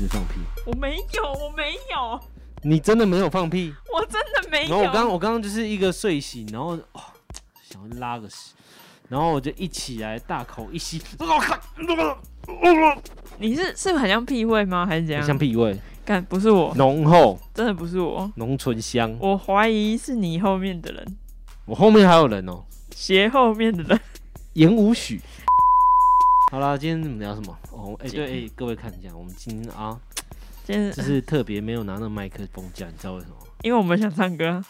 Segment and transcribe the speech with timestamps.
[0.00, 0.40] 时放屁？
[0.64, 2.18] 我没有，我没有，
[2.62, 3.74] 你真的没有放屁？
[3.92, 4.70] 我真的没有。
[4.70, 7.00] 然后我刚我刚刚就是一个睡醒，然后哦
[7.68, 8.54] 想要拉个屎，
[9.10, 11.02] 然后我就一起来大口一吸，
[13.38, 14.86] 你是是不是很像屁味吗？
[14.86, 15.22] 还是怎样？
[15.22, 19.14] 像屁味，干不是我，浓厚真的不是我，浓醇香。
[19.20, 21.18] 我怀疑是你后面的人，
[21.66, 22.64] 我后面还有人哦，
[22.94, 24.00] 斜后面的人。
[24.54, 25.20] 言无许。
[26.50, 27.56] 好啦，今天我们聊什么？
[27.70, 29.96] 哦，哎、今对，哎、各位看一下，我们今天啊，
[30.64, 33.42] 今天就是特别没有拿那个麦克风架，你知道为什么吗？
[33.62, 34.64] 因为我们想唱歌啊，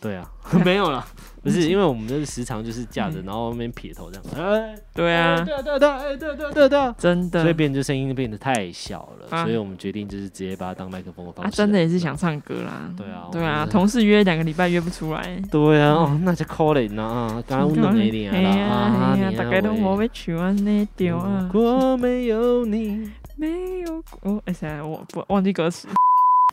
[0.00, 0.30] 对啊，
[0.64, 1.04] 没有啦，
[1.42, 7.42] 不是，因为我们就是时常就是架着，然后那边撇头这样，哎、对啊，对啊，对啊，对啊，哎，对啊，对啊，对啊对啊，真的。
[7.42, 9.42] 所以变就声音变得太小了，啊。
[9.44, 12.90] 所以我们决定就是直接把它当麦克风的方真的也是想唱歌啦。
[12.96, 15.42] 对啊对啊，同事约两个礼拜约不出来。
[15.50, 18.50] 对啊，哦，那就可怜呐啊，刚刚冷一点嘿啦？
[18.70, 21.50] 啊大家都我无要唱安尼调啊。
[21.52, 25.88] 如，果没有你，没有我哎呀，我不忘记歌词。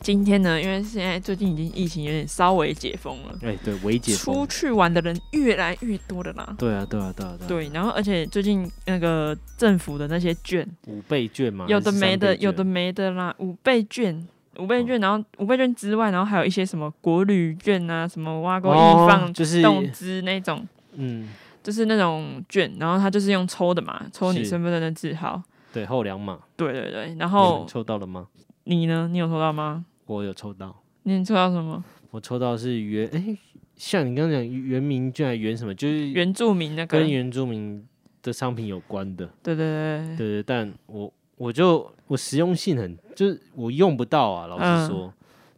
[0.06, 6.54] 今天呢，因为现在最近已经疫情有点稍微解封了，哎，对，微解出，去玩的人越来越多的啦。
[6.56, 14.24] 对啊，对啊，对啊，对啊，对，然后而且最近那个政府的那些券，五倍券嘛，有的没的，有的没的啦，五倍券。
[14.58, 21.28] 五倍券，然后五倍券之外，然后还有一些什么国旅券啊，什么挖沟哦易放就是动资那种，嗯，
[21.64, 25.42] 就是那种券，然后它就是用抽的嘛，抽你身份证的字号。
[25.72, 28.28] 对，后两码，对对对，然后们抽到了吗？
[28.68, 29.08] 你呢？
[29.10, 29.84] 你有抽到吗？
[30.06, 31.82] 我有抽到，你抽到什么？
[32.10, 33.36] 我抽到是原，哎，
[33.76, 36.98] 像你刚刚讲原名券还原什么，就是原住民那个？
[36.98, 37.86] 跟原住民
[38.22, 40.16] 的商品有关的，对对对对。
[40.16, 45.12] 对，但我我就我实用性很，就是我用不到啊，老嗯实说，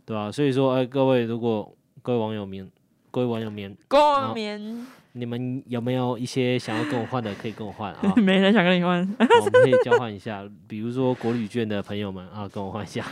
[0.05, 2.71] 对吧、所以说，哎，各位如果各位网友们，
[3.11, 8.13] 各位网友们，过年你们有没有一些想要跟我换的，可以跟我换啊？
[8.17, 9.05] 没人想跟你换。
[9.19, 13.05] 好 我们可以交换一下，比如说国旅券的朋友们啊，跟我换一下，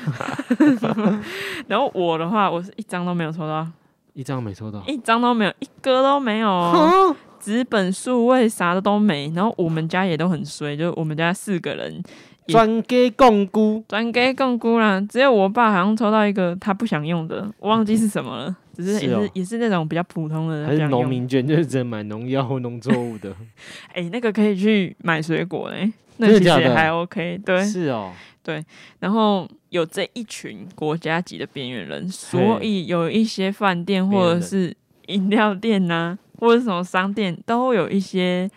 [1.69, 3.67] 然后我的话，我是一张都没有抽到，
[4.13, 6.49] 一张没抽到，一张都没有，一个都没有。
[6.49, 7.17] 哦。
[7.39, 12.03] 纸本数位啥的都没，然后我们家也都很衰，就我们家四个人
[12.47, 20.67] 也专给共姑，转给共姑啦，只有我爸好像抽到一个他不想用的，我忘记是什么了，只是也是也是那种比较普通的。
[20.89, 23.35] 农民券，就是只能买农药或农作物的，
[23.95, 27.41] 哎、那个可以去买水果嘞，那其实也还 OK。
[27.45, 28.13] 对，是哦，
[28.45, 28.63] 对
[29.01, 34.75] 然后有这一群国家级的边缘人，所以有一些饭店或者是
[35.07, 38.49] 饮料店呐、或者是什么商店，都有一些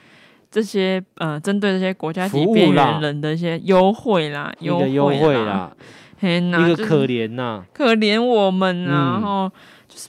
[0.51, 5.71] 这些呃针对这些国家级边缘人的一些优惠啦，优惠惠啦，
[6.19, 9.13] 嘿呐，一个可怜呐，可怜我们啊，嗯。
[9.13, 9.55] 然后就是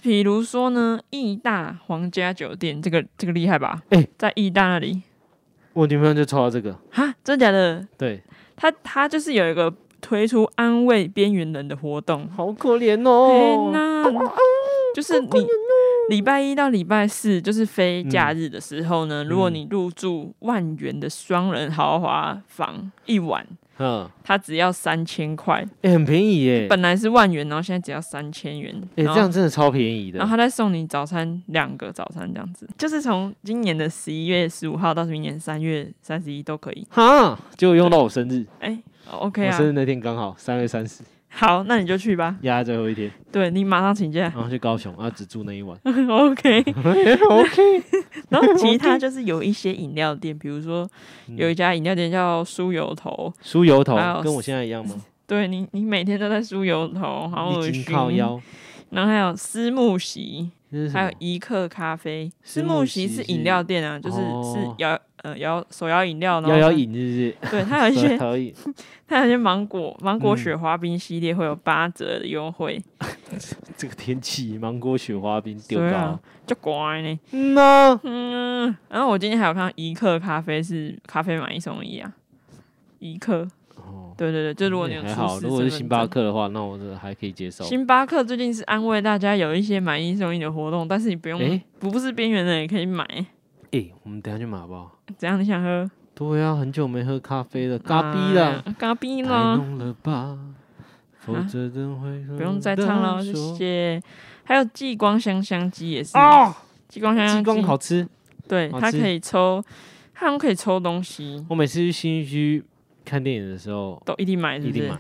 [0.03, 3.83] 比如说呢，义大皇家酒店这个这个厉害吧？
[3.91, 5.03] 哎在义大那里，
[5.73, 7.87] 我女朋友就抽到这个，哈，真的假的？
[7.97, 8.23] 对，
[8.57, 14.05] 他他就是有一个推出安慰边缘人的活动，好可怜天哦，呐，
[14.95, 15.29] 就是你
[16.09, 23.47] 礼拜一到礼拜四，就是非假日的时候呢，如果你入住万元的双人豪华房一晚，
[23.83, 30.19] 嗯，它只要三千块，哎，很便宜耶，本来是万元，然后现在只要三千元，哎，这样真的超便宜的。
[30.19, 36.87] 然后，他再送你早餐两个早餐这样子，就是从今年的十一月十五号到明年三月三十一都可以。
[36.91, 38.79] 哈，结果用到我生日，哎、
[39.11, 41.03] o k 啊我生，日那天刚好三月三十，
[41.33, 42.37] 好，那你就去吧。
[42.43, 46.61] 压在最后一天，对你马上请假然后去高雄，啊，只住那一晚， OK。
[47.31, 47.83] OK，
[48.29, 50.87] 然后其他就是有一些饮料店，比如说
[51.29, 54.97] 嗯有一家饮料店叫酥油头，酥油头还有跟我现在一样吗？
[55.27, 57.85] 对你你每天都在酥油头，好恶心。
[57.85, 58.39] 靠腰，
[58.91, 61.13] 然后还有思慕喜，还有这是什么？
[61.19, 62.31] 一克咖啡。
[62.43, 67.95] 思思慕慕喜是饮料店啊，就是哦是摇呃摇手摇饮料，然后，摇摇饮是对，它有？
[67.95, 68.19] 一些，
[69.07, 72.81] 它有一些芒果芒果嗯雪花冰系列会有八折的优惠，
[73.77, 77.19] 这个天气，芒果雪花冰丢高对啊，就乖呢。
[77.33, 82.13] 嗯呐，嗯，然后我今天还有看到一克咖啡是咖啡买一送一啊，
[82.99, 83.49] 一克，哦，
[84.21, 86.07] 对对对，就如果你有也还好，如果是星巴。
[86.07, 87.65] 克的话，那我这还可以接受。
[87.65, 93.03] 星巴克最近是安慰大家有一些买一送一的活动，但是你不用，诶不是边缘的也可以买。
[93.71, 94.99] 哎，我们等下去买好不好？
[95.17, 95.41] 怎样？
[95.41, 95.91] 你想喝？
[96.15, 100.39] 对啊，很久没喝咖啡了，咖啡啦，啊，咖啡了吧？
[101.21, 104.03] 否则等会不用再唱了，谢谢。
[104.45, 106.53] 还有激光香香鸡也是，哦，
[106.89, 108.07] 激光香香鸡，光好吃。
[108.49, 109.65] 对，它可以抽，
[110.13, 112.63] 它好像可以抽东西，我每次去新区
[113.05, 114.79] 看电影的时候，都一定买，是不是？
[114.79, 114.99] 一定买，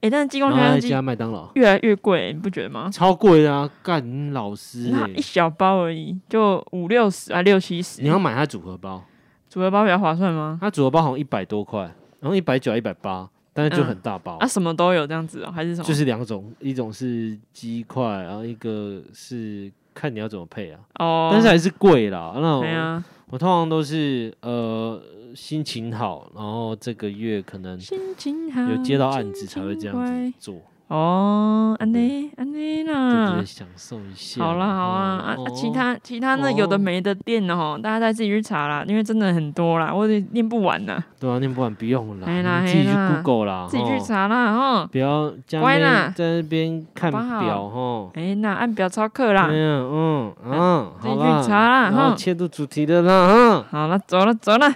[0.00, 2.88] 哎，但是激光香香鸡加麦当劳，越来越贵，你不觉得吗？
[2.92, 3.68] 超贵的啊！
[3.82, 8.00] 干老师一，小包而已，就五六十啊，六七十。
[8.02, 9.02] 你要买它组合包，
[9.48, 10.58] 组合包比较划算吗？
[10.60, 11.80] 它组合包好像一百多块，
[12.20, 15.88] 然后一百九、一百八，但是就嗯很大包，啊，什么都有这样子哦，还是什么？
[15.88, 22.32] 就是两种，一种是鸡块，然后一个是看你要怎么配啊，哦，但是还是贵啦。
[22.36, 25.02] 那我,、对啊，我通常都是呃
[25.34, 30.56] 心情好，然后这个月可能心情好，有接到案子才会这样子做，
[30.88, 34.42] 哦，安内安内对啦对，，享受一下。
[34.42, 35.50] 好啦好啊啊哦啊！
[35.54, 44.88] 其他其他那有的哦没的店哦，大家再自己去查啦，因为真的很多啦，我得念不完呐，对啊，念不完不用啦，啦你自己去 Google 啦，自己去吼查啦哈。
[44.90, 48.10] 不要在那乖啦在那边看表哈。
[48.14, 53.64] 哎，那按表操课啦嗯嗯，自己去，查啦然后哈切入主题的啦，哈。
[53.70, 54.74] 好了，走了走了。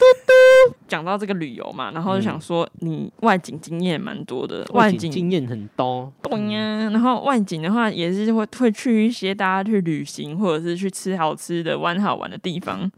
[0.00, 12.90] 嘟嘟，讲到这个旅游嘛，然后就想说，你外景经验蛮多的，外景经验很多，对呀、然后外景的话，也是会会去一些大家去旅行或者是去吃好吃的、玩好玩的地方。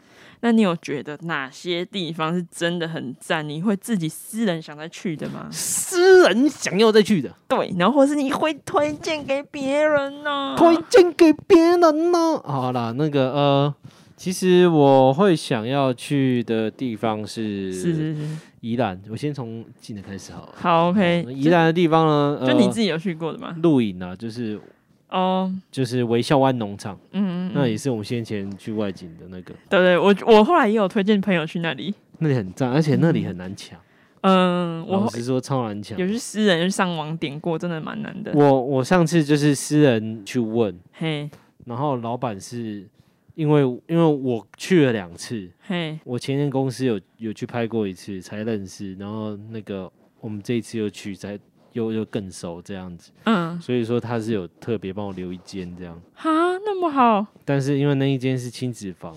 [0.45, 3.49] 那你有觉得哪些地方是真的很赞？
[3.49, 5.47] 你会自己私人想再去的吗？
[5.53, 10.57] 私人想要再去的，对，然后或是你会推荐给别人呢？
[10.59, 12.41] 推荐给别人呢。
[12.45, 13.75] 好啦，那个呃，
[14.23, 18.29] 其实我会想要去的地方是是是是，
[18.61, 20.53] 宜兰，我先从近的开始好了。
[20.55, 23.57] 好，OK，宜兰的地方呢，就呃你自己有去过的吗？
[23.65, 24.61] 露营啊，就是
[25.09, 31.93] 哦，就是微笑湾农场，嗯嗯嗯，那也是我们先前去外景的那个，对对，我我后来也有推荐朋友去那里。
[32.19, 33.77] 那里很赞，而且那里很难抢。
[34.21, 35.99] 嗯，我老实说，超难抢。
[35.99, 38.31] 有去私人上网点过，真的蛮难的。
[38.37, 41.29] 我我上次就是私人去问，嘿
[41.65, 42.87] 然后老板是
[43.35, 49.91] 因为因为我去了两次，嘿，我前任公司有有去拍过一次才认识，然后那个
[50.21, 51.39] 我们这一次又去才
[51.73, 56.31] 又又更熟这样子，嗯，所以说他是有特别帮我留一间这样，哈，
[56.65, 57.27] 那么好。
[57.45, 59.17] 但是因为那一间是亲子房，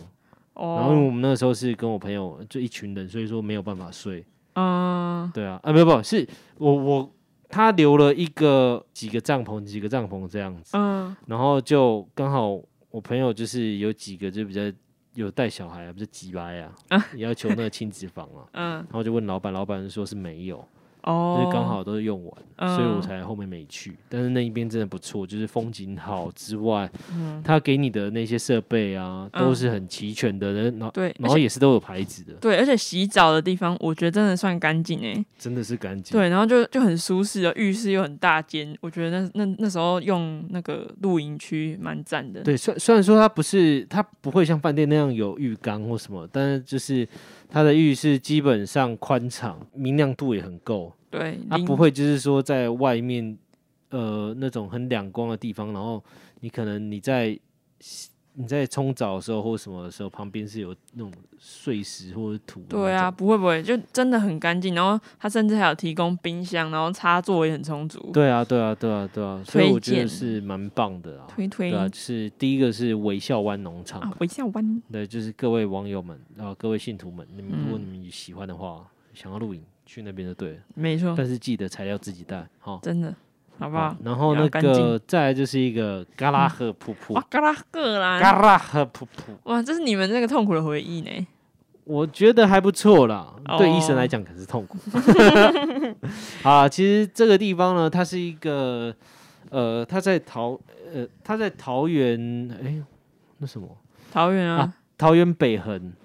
[0.53, 0.77] 哦。
[0.79, 6.25] 然后我们那个时候是跟我朋友就一群人，所以说没有办法睡，嗯对啊，啊不不是
[6.57, 7.11] 我我
[7.49, 11.13] 他留了一个几个帐篷几个帐篷这样子，嗯。
[11.27, 12.57] 然后就刚好
[12.95, 14.61] 我朋友就是有几个就比较
[15.15, 16.73] 有带小孩啊，比较急掰啊，
[17.17, 18.75] 要求那个亲子房啊， 嗯。
[18.75, 20.65] 然后就问老板，老板说是没有，
[21.05, 23.95] 哦，就是刚好都是用完，所以我嗯才后面没去。
[24.09, 35.25] 但是那一边真的不错，就是风景好之外，嗯他给你的那些设备啊，都嗯是很齐全的，然后对，然后也是都有牌子的，对，而且洗澡的地方，我觉得真的算干净诶。
[35.37, 36.17] 真的是干净。
[36.17, 42.41] 对，然后就就很舒适的，浴室又很大间，我觉得那那那时候用那个露营区蛮赞的。
[42.41, 47.07] 对，虽虽然说它不是，它不会像饭店那样有浴缸或什么，但是就是
[47.49, 53.37] 它的浴室基本上宽敞，明亮度也很够，对，淋它不会就是说在外面
[53.89, 56.03] 呃那种很两光的地方，然后
[56.41, 57.39] 你可能你在
[58.35, 62.61] 你在冲澡的时候或什么的时候，旁边是有那种碎石或者土。
[62.69, 64.75] 对啊，，不会不会，就真的很干净。
[64.75, 68.11] 然后它甚至还有提供冰箱，然后插座也很充足。
[68.13, 71.27] 对啊，对啊，对啊，对啊，所以我觉得是蛮棒的啊。
[71.29, 74.81] 推推对啊，就是第一个是微笑湾农场，啊，微笑湾。
[74.91, 80.57] 对，就是各位网友们，然后各位信徒们，你们如果嗯你们喜欢的话，想要露营，去那边就对了。
[80.73, 83.15] 没错，但是记得材料自己带，好，真的，
[83.57, 83.95] 好不好？
[84.03, 88.19] 然后那个再来就是一个嘎拉赫瀑布，哇，嘎啦个啦！
[88.19, 91.27] 嘎拉赫瀑布，哇，这是你们那个痛苦的回忆呢。
[91.85, 93.33] 我觉得还不错啦。
[93.57, 94.77] 对医生哦来讲可是痛苦。
[96.41, 98.93] 啊，其实这个地方呢，它是一个，
[99.51, 100.59] 呃，它在桃，
[100.93, 102.75] 呃，它在桃园，哎，
[103.37, 103.67] 那什么？
[104.11, 106.04] 桃园啊，桃园北横，它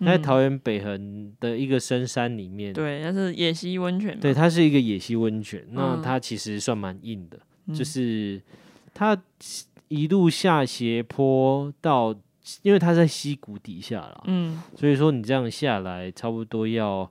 [0.00, 2.72] 在嗯桃园北横的一个深山里面。
[2.72, 4.18] 对，那是野溪温泉嘛。
[4.20, 8.40] 对，它是一个野溪温泉，那嗯它其实算蛮硬的，嗯就是
[8.92, 9.16] 它
[9.88, 12.14] 一路下斜坡到，
[12.62, 17.10] 因为它在溪谷底下啦，嗯，所以说你这样下来差不多要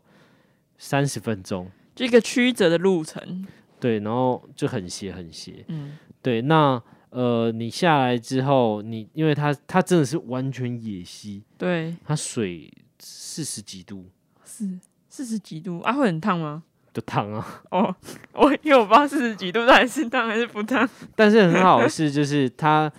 [0.78, 3.48] 三十分钟，就一个曲折的路程。
[3.78, 6.82] 对，然后就很斜很斜，嗯，对，那
[7.16, 12.70] 呃你下来之后，你因为它它真的是完全野溪，对，它水
[13.00, 14.06] 四十几度
[14.44, 16.64] 四四十几度啊，会很烫吗？
[16.94, 17.96] 就烫啊， 哦，
[18.36, 20.88] 我因为我不知道四十几度到底是烫还是不烫。
[21.16, 22.92] 但是很好的是，就是它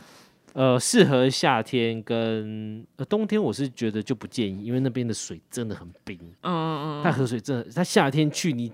[0.54, 7.04] 呃适合夏天跟呃冬天，我是觉得就不建议，因为那边的水真的很冰，嗯嗯嗯。
[7.04, 8.72] 它河水真的，它夏天去你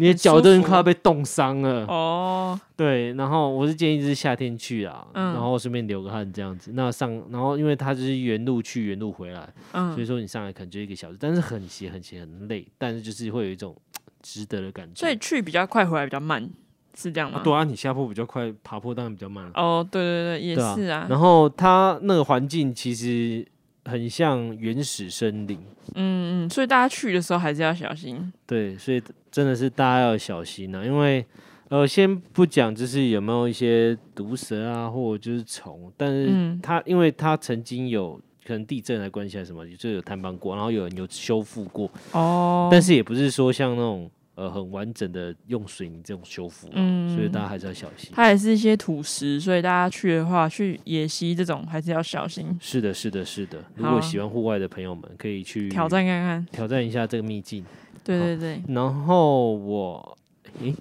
[0.00, 1.84] 你的很脚都已经快要被冻伤了。
[1.86, 6.70] 哦，对，然后我是建议就是夏天去啊，嗯然后顺便流个汗这样子。
[6.74, 9.40] 那上，然后因为它就是原路去原路回来，
[9.72, 13.76] 所以嗯，说你上来可能就一个小时，但是很斜很斜很累，但是就是会有一种
[14.22, 15.00] 值得的感觉。
[15.00, 16.48] 所以去比较快，回来比较慢，
[16.94, 17.40] 是这样吗？
[17.40, 19.50] 啊对啊，你下坡比较快，爬坡当然比较慢。
[19.54, 21.08] 哦，对对对，也是啊。
[21.10, 23.44] 然后它那个环境其实
[23.88, 25.58] 很像原始森林。
[25.94, 28.32] 嗯嗯，所以大家去的时候还是要小心。
[28.46, 31.24] 对，所以真的是大家要小心啊，因为
[31.70, 48.12] 呃，先不讲就是有没有一些毒蛇啊，或者就是虫，但是嗯它因为它曾经有可能地震的关系还是什么，就有坍方过，然后有人有修复过，哦，但是也不是说像那种呃很完整的用水泥这种修复啊、嗯所以大家还是要小心。
[48.14, 53.58] 它也是一些土石，所以大家去的话，去野溪这种还是要小心，是的，是的，是的。
[53.74, 56.46] 如果喜欢户外的朋友们，可以去挑战看看。
[56.52, 57.64] 挑战一下这个秘境。
[58.04, 60.16] 对对对，然后我，
[60.62, 60.72] 诶，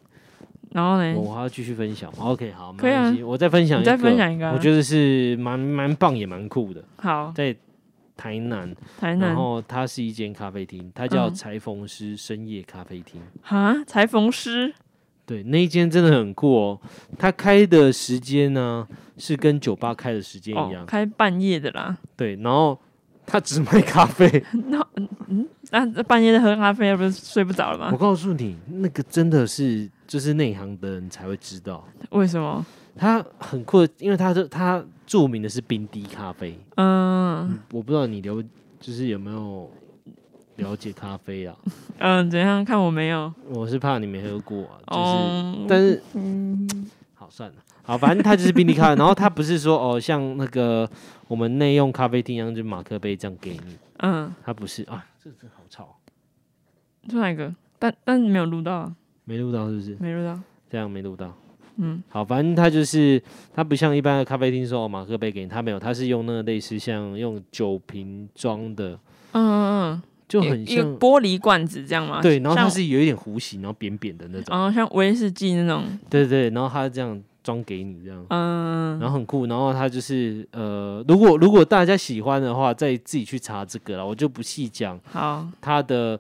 [0.71, 1.13] 然后呢？
[1.15, 7.53] 我还要继续分享？OK，好，没可以啊，我再分享一个，你再分享一个啊我觉得是蛮蛮棒也蛮酷的，好，在
[8.17, 13.21] 台南，台南然后它是一间咖啡厅，它叫嗯裁缝师深夜咖啡厅。
[13.41, 14.73] 哈，裁缝师
[15.25, 16.81] 对，那一间真的很酷哦。
[17.17, 21.97] 它开的时间呢是跟酒吧开的时间一哦样，，开半夜的啦。
[22.15, 22.79] 对，然后
[23.25, 24.43] 它只卖咖啡。
[25.69, 27.97] 那那半夜的喝咖啡，不是睡不着了吗我？
[27.97, 32.65] 告诉你，那个真的是就是内行的人才会知道，为什么？
[32.97, 36.57] 它很酷的，因为它的它著名的是冰滴咖啡。
[36.75, 38.43] 嗯我不知道你了，
[38.79, 39.69] 就是有没有
[40.57, 41.55] 了解咖啡啊？
[41.99, 42.63] 嗯，怎样？
[42.65, 43.33] 看我没有。
[43.49, 46.67] 我是怕你没喝过啊，就是，哦，但是嗯，
[47.15, 50.89] 好算了，好，反正它就是冰滴咖啡，然后它不是说哦，像那个
[51.27, 55.97] 我们内用咖啡厅一样，就马克杯这样给你，嗯，它不是啊，这真好吵，
[57.09, 57.53] 是哪一个？
[57.79, 59.95] 但但没有录到啊，没录到是不是？
[59.99, 60.39] 没录到。
[60.69, 61.33] 这样没录到。
[61.77, 63.21] 嗯，好，反正它就是
[63.53, 68.91] 它不像一般的咖啡厅说哦马克杯给你，它没有，它是用那个类似像用酒瓶装的，
[69.33, 72.21] 嗯嗯嗯，就一一个很像玻璃罐子这样吗？
[72.21, 78.25] 对，然后它像是有一点弧形，然后扁扁的那种，然后像威士忌那种，对对，然后它这样装给你这样。
[78.29, 85.47] 嗯，然后很酷，然后它就是呃，如果如果大家喜欢的话，再自己去查这个了，我就不细讲好。
[85.61, 86.19] 它的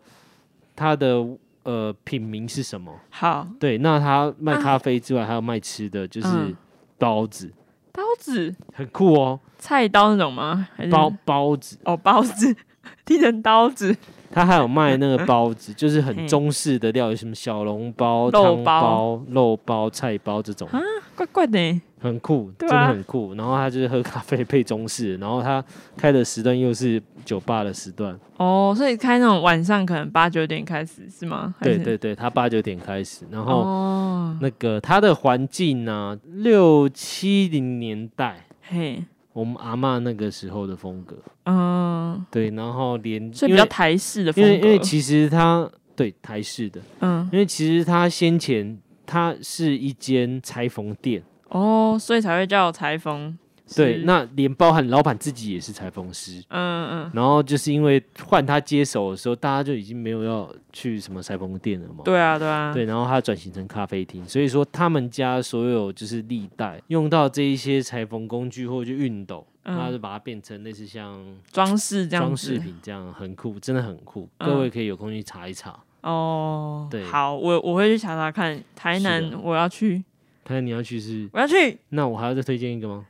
[0.75, 1.25] 它的
[1.67, 2.91] 呃品名是什么。
[3.09, 3.45] 好。
[3.59, 6.55] 对，那他卖啊咖啡之外，还有卖吃的，就是嗯。
[6.97, 7.53] 包子，
[7.91, 10.67] 包子，很酷哦，菜刀那种吗？
[10.75, 10.89] 还是？
[10.89, 12.55] 包包子，哦包子，
[13.05, 13.95] 听成刀子，
[14.31, 20.67] 他还有卖那个包子， 就是很中式的料理，什么小笼包、肉汤包包、肉包、菜包这种。
[20.69, 20.79] 啊。
[21.15, 21.79] 怪怪的欸。
[21.99, 23.33] 很酷，真的很酷。
[23.33, 25.63] 然后他就是喝咖啡配中式，然后他
[25.95, 28.17] 开的时段又是酒吧的时段。
[28.37, 31.55] 哦，所以开那种晚上可能八九点开始是吗？
[31.61, 41.17] 是，对对对，他八九点开始，然后哦，那个他的环境呢，六七零年代嘿，我们阿嬷那个时候的风格。
[41.45, 51.23] 嗯，对，然后连所以比较台式的风因为因为，其实他对台式的，嗯，因为其实他先前他是一间裁缝店。
[51.49, 53.37] 哦，所以才会叫裁缝。
[53.75, 62.01] 对，那连包含老板自己也是裁缝师，嗯嗯，然后就是因为换他接手的时候，大家就已经没有要去什么裁缝店了嘛。
[62.05, 74.29] 对啊对啊，对，然后他转型成咖啡厅，所以说他们家所有就是历代用到这一些裁缝工具或者就熨斗，他就嗯，把它变成类似像装饰这样装子饰品这样，很酷，真的很酷。
[74.37, 75.77] 嗯各位可以有空去查一查。
[76.03, 80.01] 哦，对好，我我会去查查看，台南我要去，
[80.47, 83.05] 看你要去是，我要去，那我还要再推荐一个吗？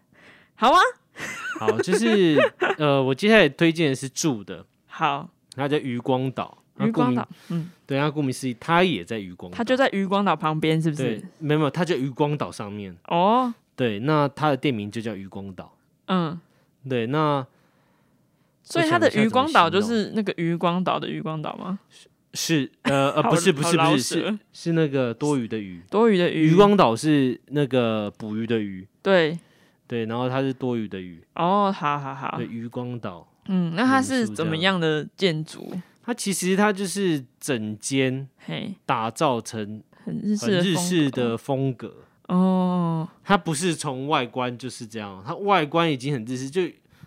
[0.56, 0.80] 好啊，
[1.60, 2.38] 好，就是
[2.78, 6.58] 呃，我接下来推荐的是住的，好，它叫渔光岛。
[6.80, 9.58] 渔光岛，嗯，对，它顾名思义，它也在渔光岛。
[9.58, 12.96] 它就在渔光岛旁边，是不对是？，没有没有，它就渔光岛上面。
[13.08, 15.76] 哦，对，那它的店名就叫渔光岛。
[16.06, 16.40] 嗯，
[16.88, 17.44] 对，那
[18.62, 21.80] 所以它的渔光岛就是那个渔光岛的渔光岛吗？
[22.38, 29.38] 是呃 呃不是不是不是是是那个多余的鱼，多余的鱼，渔光岛是那个捕鱼的鱼，对，
[29.88, 32.38] 对，然后它是多余的鱼，哦，好好好。
[32.38, 33.28] 对，，渔光岛。
[33.48, 34.74] 嗯，那它是怎么样。
[34.74, 35.72] 样的建筑？
[36.04, 41.94] 它其实它就是整间嘿，打造成很日式很日式的风格，
[42.28, 46.62] 哦，它不是从外观就是这样，它外观已经很日式，就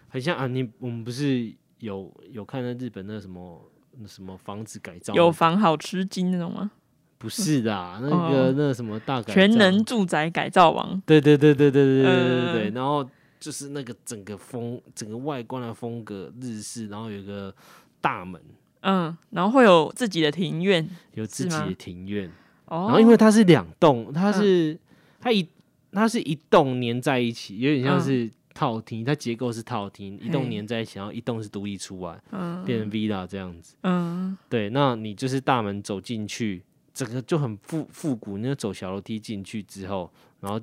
[0.08, 3.69] 很像啊，你我们不是有有看到日本那什么那
[4.07, 6.71] 什么房子改造有房好吃惊那种吗？
[7.19, 8.54] 不是的啊，那个、哦。
[8.57, 13.07] 那什么大改全能住宅改造王，对对对对对对对对对然后
[13.38, 17.54] 就是那个整个风整个外观的风格日式，然后有一个
[18.00, 18.40] 大门，
[18.80, 22.30] 嗯，然后会有自己的庭院，有自己的庭院，
[22.64, 24.78] 哦，然后因为它是两栋，它嗯是、
[25.21, 25.47] 它一
[25.92, 33.75] 它是一栋连在一起，有点像嗯是套厅，它结构是套厅，一栋连在一起，然后一栋是独立出来，嗯变成 villa 这样子。
[33.83, 40.61] 嗯对，那你就是大门走进去，整个就很复复古，那个走小楼梯进去之后，然后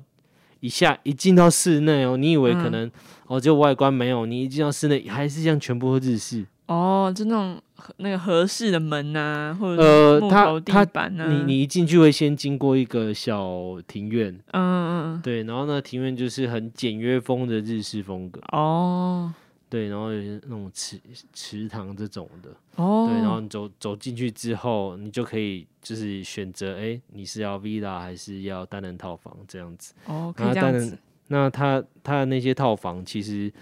[0.60, 2.90] 一下一进到室内哦，你以为可嗯能、
[3.26, 6.46] 哦就外观没有，你一进到室内还是这样全部都日式。
[6.68, 19.32] 哦，就那种合那个合适的门呐、或者木头它它地板呐、你你一进去会先经过一个小庭院，嗯嗯嗯，对，然后呢庭院就是很简约风的日式风格，哦。
[19.70, 20.98] 对，然后有些那种池
[21.34, 29.92] 池塘这种的，哦，对，然后你走走进去之后，你就可以就是选择，哎，你是要 villa 还是要单人套房这样子。
[30.06, 33.52] 哦可以这样子，那它它的那些套房其实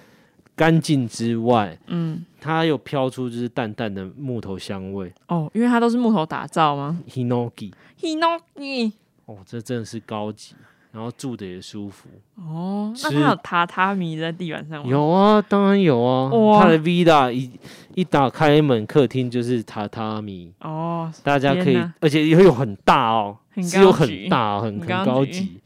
[0.57, 7.73] 干净之外，嗯它又飘出就是淡淡的木头香味哦，因为它都是木头打造吗，hinoki。
[8.01, 8.93] ？Hinoki
[9.27, 10.55] 哦，这真的是高级，
[10.93, 12.09] 然后住的也舒服。
[12.37, 14.89] 哦，那它有榻榻米在地板上吗？
[14.89, 16.29] 有啊，当然有啊。
[16.31, 17.51] 哇它的 villa 一
[17.95, 25.61] 一打开门，客厅就是榻榻米，哦，大家可以，而且也有很大哦，很是有很大哦，很很很高级高级，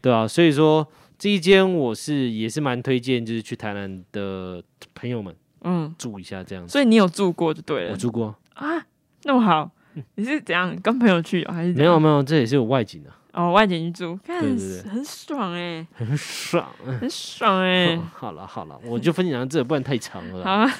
[0.00, 0.86] 对啊，所以说
[1.24, 4.62] 这一间我是也是蛮推荐，就是去台南的
[4.94, 6.70] 朋友们嗯，住一下这样子。
[6.70, 8.84] 所以你有住过就对了我住过，啊，
[9.22, 9.70] 那么好。
[10.16, 13.52] 你是怎样跟朋友去、哦、还是没有没有，这也是有外景的，哦？
[13.52, 16.66] 外景去住，看对对对很爽哎、 很爽。
[17.00, 20.44] 很爽哎、 好了好了，我就分享到这，不然太长了啦。
[20.44, 20.70] 好啊，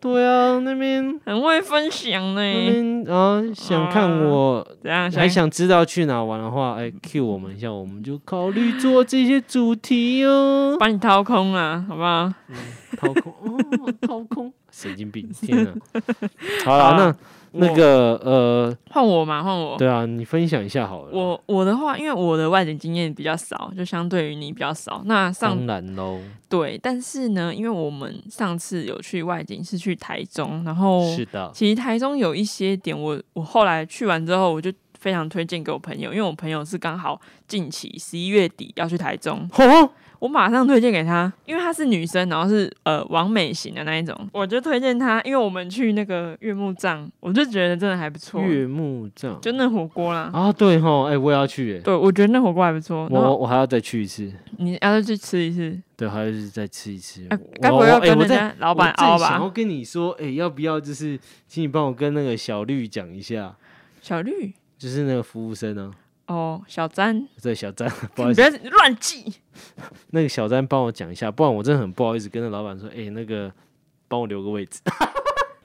[0.00, 5.10] 对啊，那边很会分享呢、那边啊，想看我怎样？
[5.12, 10.76] 还想知道去哪玩的话，哎，Q 我们一下，我们就考虑做这些主题哦。
[10.78, 12.32] 把你掏空了，好不好？
[12.98, 15.28] 掏空，哦，掏空，神经病！
[15.40, 15.70] 天哪！
[16.64, 17.16] 好了，那
[17.58, 19.76] 那个呃，换我嘛，换我。
[19.76, 21.10] 对啊，你分享一下好了。
[21.12, 25.02] 我我的话，因为我的外景经验比较少，就相对于你比较少。
[25.06, 50.30] 那上当然喽，对，但是呢，因为我们上次有去外景是去台中，然后是的，其实台中有一些点我，我后来去完之后，我就非常推荐给我朋友，因为我朋友是刚好近期十一月底要去台中，哦，我马上推荐给她，因为她是女生，然后是呃完美型的那一种，我就推荐她，因为我们去那个月木藏，我就觉得真的还不错，月木藏就那火锅啦。
[50.32, 53.08] 啊，对吼，哎，我也要去，哎，对，我觉得那火锅还不错。
[53.10, 57.38] 然我后我还要再去一次，你要去吃一次，对，还要是再吃一次啊。
[57.38, 59.18] 我该不会要跟人家老板我凹吧？
[59.18, 63.54] 正想要跟你说，哎，要不要就是，请你帮我跟那个小绿讲一下，
[64.00, 65.90] 小绿就是那个服务生啊，
[66.26, 69.34] 哦，小詹，对，小詹， 不好意思你不，要乱记。
[70.10, 73.52] 那个小詹帮我讲一下，不然我真的很不好意思跟那老板说，哎、那个
[74.08, 74.80] 帮我留个位置。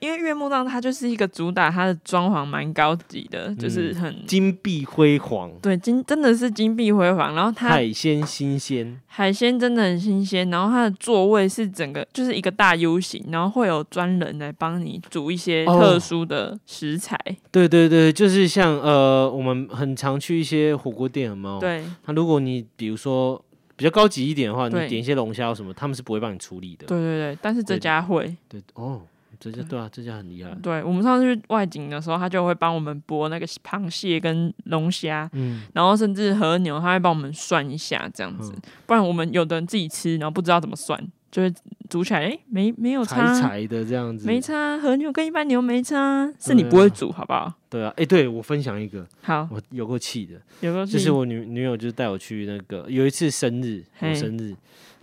[0.02, 7.32] 因为月木藏它就是一个主打，它的装潢蛮高级的，嗯就是很金碧辉煌，对金真的是金碧辉煌。
[7.36, 17.16] 然后它海鲜新鲜，海鲜真的很新鲜，然后它的座位是整个就是一个大 U 型，然后会有专人来帮你煮一些哦特殊的食材。
[17.52, 21.60] 对对对，就是像呃，我们很常去一些火锅店，有没有？。
[21.60, 23.40] 对那如果你比如说
[23.76, 26.86] 比较高级一点的话，你对点一些龙虾什么，他们是不会帮你处理的。
[26.88, 28.34] 对对对，但是这家会。
[28.48, 29.00] 对哦，
[29.42, 30.56] 这家对啊，这家很厉害。
[30.62, 40.96] 对我们上次去外景的时候，他就会帮我们剥那个螃蟹跟龙虾，嗯，然后甚至和牛，他会帮我们算一下这样子，嗯不然我们有的人自己吃，然后不知道怎么算，
[41.32, 41.52] 就会
[41.88, 44.26] 煮起来，哎、没没有柴差，柴的这样子。
[44.26, 47.52] 没差，和牛跟一般牛没差，是你不会煮，好不好？
[47.68, 54.54] 对啊，哎、对我分享一个，好，我有过气的，有个就是我女女友就是带我去那个有一次生日，我生日，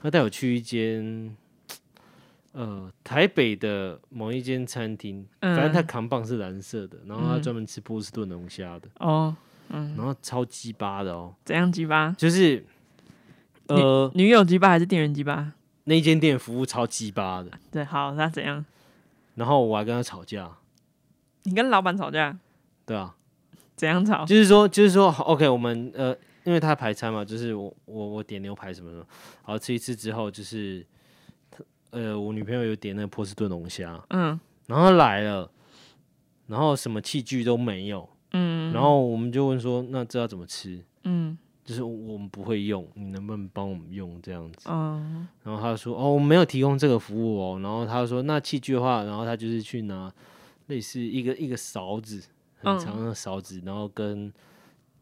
[0.02, 1.36] 她带我去一间
[2.52, 5.56] 呃台北的某一间餐厅，嗯。
[5.56, 9.36] 反正它扛棒是蓝色的，然后它嗯专门吃波士顿龙虾的，哦，
[9.70, 12.14] 嗯，然后超鸡巴的哦，怎样鸡巴？
[12.18, 12.66] 就是
[13.68, 15.54] 呃女友鸡巴还是店员鸡巴？
[15.86, 18.64] 那间店服务超鸡巴的，对，好，那怎样？
[19.36, 20.52] 然后我还跟他吵架，
[21.44, 22.38] 你跟老板吵架，
[22.86, 23.16] 对啊，
[23.76, 24.26] 怎样吵？
[24.26, 29.06] 就是说就是说好，OK，我们呃，因为他排餐嘛，就是我我我点牛排什么什么，
[29.42, 30.99] 好吃一次之后，就是他
[31.92, 35.50] 呃，我女朋友有点那个波士顿龙虾，嗯然后来了，
[36.48, 40.84] 然后什么器具都没有，嗯，然后我们就问说，那这要怎么吃？
[41.04, 44.68] 嗯就是我们不会用，你能不能帮我们用这样子？
[44.72, 47.60] 嗯然后他说，哦，我们没有提供这个服务哦。
[47.62, 50.12] 然后他说，那器具的话，然后他就是去拿
[50.66, 52.24] 类似一个一个勺子，
[52.58, 54.34] 很嗯长的勺子，然后跟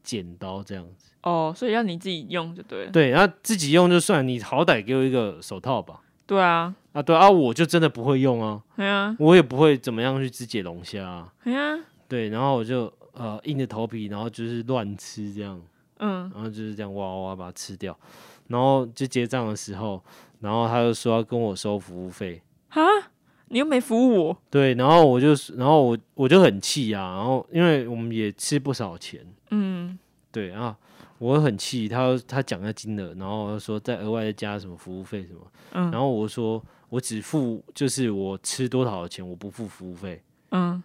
[0.03, 1.11] 剪刀这样子。
[1.23, 2.91] 哦，所以要你自己用就对了。
[2.91, 6.01] 对，然后自己用就算，你好歹给我一个手套吧。
[6.27, 11.33] 对啊，啊，对啊，我就真的不会用啊，对啊，我也不会怎么样去肢解龙虾、啊。
[11.43, 15.59] 对啊，对，然后我就呃硬着头皮，然后就是乱吃这样，
[15.99, 16.29] 嗯。
[16.33, 17.97] 然后就是这样哇哇哇把它吃掉，
[18.47, 20.03] 然后就结账的时候，
[20.41, 22.41] 然后他就说要跟我收服务费。
[22.69, 22.83] 啊，
[23.47, 24.37] 你又没服务我。
[24.51, 29.97] 对，然后我就，然后我我就很气啊，然后因为我们也吃不少钱，嗯，
[30.31, 30.75] 对啊，
[31.19, 35.39] 我很气，他他讲那金额，然后说再额外再加什么服务费什么，
[35.71, 40.21] 嗯然后我说我只付就是我吃多少钱，我不付服务费。
[40.51, 40.81] 嗯，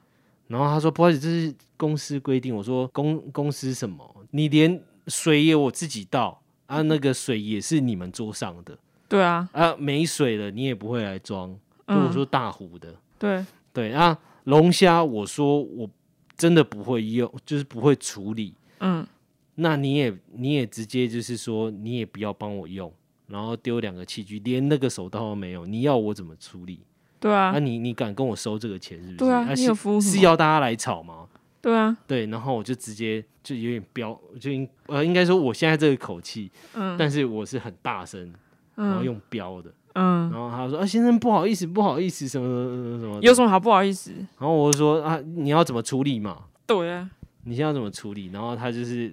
[0.48, 2.54] 然后他说不好意思，这是公司规定。
[2.54, 4.04] 我说公公司什么？
[4.30, 8.76] 你连水也我自己倒啊，那个水也是你们桌上的
[9.08, 11.50] 对啊，啊，没水了你也不会来装。
[11.86, 15.88] 就嗯我说大壶的，对，对啊，龙虾我说我
[16.36, 18.54] 真的不会用，就是不会处理。
[18.80, 19.06] 嗯
[19.56, 22.92] 那你也你也直接就是说你也不要帮我用，
[23.26, 26.80] 然后丢两个器具，连那个手套都没有，你要我怎么处理？
[27.20, 29.16] 对啊啊，，你你敢跟我收这个钱是不是？
[29.18, 31.26] 对啊你是有服务是要大家来吵吗？
[31.60, 38.32] 对啊，对，然后我就直接就有点飙，就应呃应该说我现在这个口气，嗯但是我是很大声，
[38.74, 44.10] 然后嗯用飙的，嗯，然后他说啊先生不好意思不好意思什么什么什么什么，有什么好不好意思？
[44.40, 46.46] 然后我就说啊你要怎么处理嘛？
[46.66, 47.08] 对啊，
[47.44, 48.30] 你现在要怎么处理？
[48.32, 49.12] 然后他就是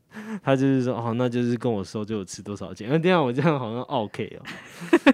[0.42, 4.42] 他就是说哦那就是跟我说就我吃多少钱，那这样我这样好像 OK 哦，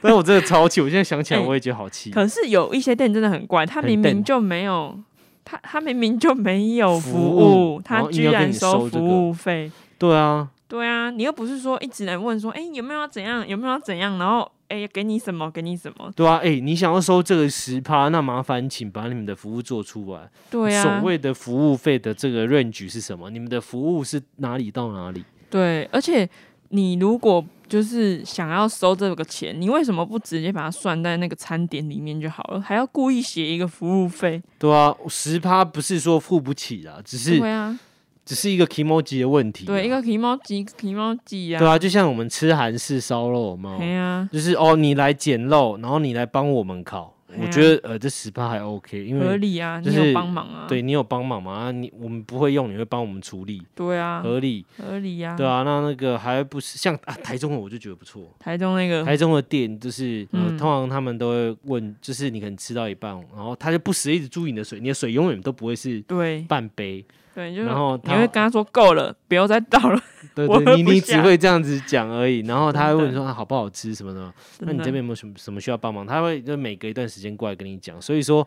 [0.01, 4.99] 但是我真的超气，我现在想起来哎我也觉得好气，可是有一些店真的很怪，他明明就没有，
[5.45, 9.71] 他他明明就没有服服务务，他居然收服务费。
[9.99, 16.13] 对啊，对啊，你又不是说一直来问说，哎、有没有要怎样，有没有要怎样，然后哎、给你什么，给你什么？
[16.17, 20.29] 对啊，哎、你想要收这个十趴，那麻烦请把你们的服务做出来。
[20.51, 23.31] 对啊所，谓的服务费的这个 range 是什么？
[23.31, 25.25] 你们的服务是哪里到哪里？
[25.49, 26.29] 对，而且
[26.71, 34.43] 你如果就是想要收这个钱，你为什么不直接把它算在那个餐点里面就好了，还要故意写一个服务费？
[34.59, 37.79] 对啊，十趴不是说付不起啊，只是对啊，
[38.25, 39.69] 只是一个 emoji 的问题啊。
[39.69, 47.13] 对，一个皮毛机，皮毛机啊，对啊，就像我们吃韩式烧肉嘛，对啊，就是哦，你来捡肉，然后你来帮我们烤。
[47.37, 54.65] 我觉得呃，这十趴还 OK，因为合理啊，你就是有帮忙啊，对你有帮忙嘛，啊，你我们不会用，你会帮我们处理，对啊，合理。
[54.79, 66.43] 合理啊，对，啊，那那个还不是像啊台中的我就觉得不错，台中那个，台中的店就是，通常他们都会问，就是你可能吃到一半，然后他就不时一直注意你的水，你的水永远都不会是对。
[66.43, 67.05] 半杯，
[67.35, 70.01] 对，就然后他你会跟他说够了，不要再倒了，
[70.35, 76.07] 对对，你你只会这样子讲而已，然后他会问说啊好不好吃什么的，那你这边有没有什么什么需要帮忙？
[76.07, 78.47] 他会就每隔一段时间过来跟你讲，所以说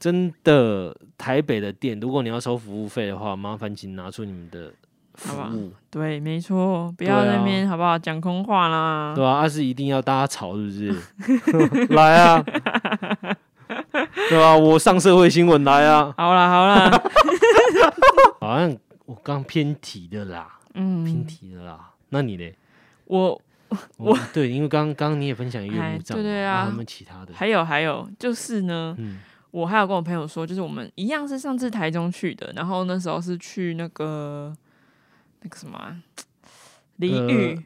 [0.00, 4.72] 真的台北的店，如果你要收服务费的话，麻烦请拿出你们的
[5.14, 11.86] 服务，对，没错，不要在那啊边好不好讲空话啦，对啊，二是一定要大家吵是不是？
[11.94, 12.42] 来啊，
[14.28, 16.90] 对啊，我上社会新闻来啊，好啦好啦，
[18.42, 18.76] 好像
[19.06, 22.54] 我刚偏题的啦，嗯偏嗯，题的啦，那你嘞？
[23.04, 23.40] 我
[23.96, 27.32] 我对，因为刚刚你也分享月哎幕帐嘛，对对啊有没有其他的？
[27.34, 34.54] 还有还有就是呢，嗯，我还有跟我朋友说，就是我们一样是上次台中去的，然后那时候是去那个
[35.40, 35.96] 那个什么啊
[36.96, 37.60] 梨呃玉。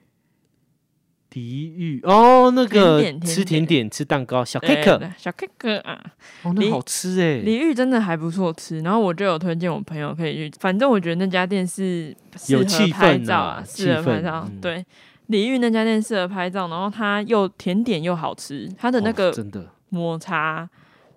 [1.37, 3.67] 迪玉哦，那个吃甜点。
[3.67, 6.03] 点吃蛋糕小 cake，对小 cake 啊，
[6.45, 14.49] 哦，那好吃哎，李玉真的还不错吃，然后我就有推荐我朋友可以去，反正我觉得那家店是适合有气拍氛照啊，啊适合拍照。
[14.51, 14.61] 嗯。
[14.63, 14.87] 对，
[15.27, 20.67] 李玉那家店适合拍照，然后它又甜点又好吃，它的那哦个真的，抹茶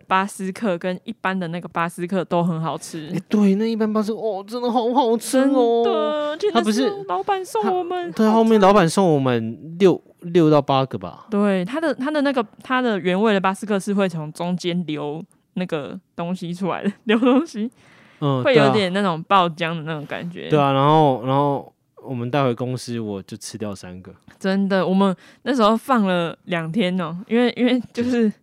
[0.09, 3.11] 巴斯克跟一般的那个巴斯克都很好吃。
[3.13, 5.83] 哎，，对，那一般巴斯克哦，真的好好吃真哦。
[5.85, 17.69] 的，而不是老板送我们，对，后面老板送我们六六到八个吧，对它的它的那个它的原味的巴斯克是会从中间流那个东西出来的， 流东西
[18.19, 20.49] 嗯，会有点那种爆浆的那种感觉。
[20.49, 21.71] 对啊，然后然后
[22.03, 28.33] 我们带回公司，我就吃掉三个，真的，我们那时候放了两天哦、因为因为就是对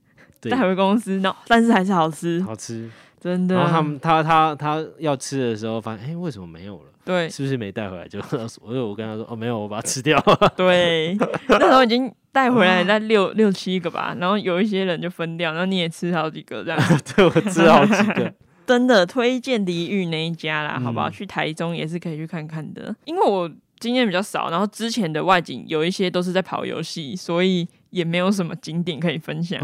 [0.43, 2.91] 带，回公司，然后但是还是好吃，好吃。
[3.21, 3.57] 真的。
[3.57, 6.85] 然后他们他他他要吃的时候，发现哎，为什么没有了？
[7.05, 8.07] 对是不是没带回来？
[8.07, 8.19] 就
[8.63, 10.21] 我就我跟他说哦，没有，我把它吃掉。
[10.57, 11.17] 对，
[11.49, 16.81] 那时候已经带回来 在六六七个吧，然后有一些人就分掉，然后你也吃好几个这样。
[17.17, 18.33] 对，我吃好几个。
[18.67, 21.09] 真的推荐梨玉那一家啦，好不好？
[21.09, 27.67] 嗯去台中也是可以去看看的，因为我经验比较少，然后之前的外景有一些都是在跑游戏，所以
[27.97, 29.59] 也没有什么景点可以分享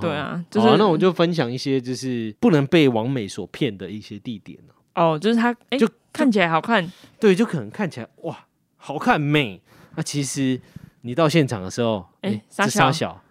[0.00, 4.74] 对啊，就是、那我就分享一些就是不能被王美所骗的一些地点啊。
[4.96, 8.36] 哦，就是它哎、就看起来好看，对，就可能看起来哇
[8.76, 9.62] 好看美，
[9.94, 10.60] 那其实
[11.02, 12.92] 你到现场的时候，哎这傻小。
[12.92, 13.22] 小，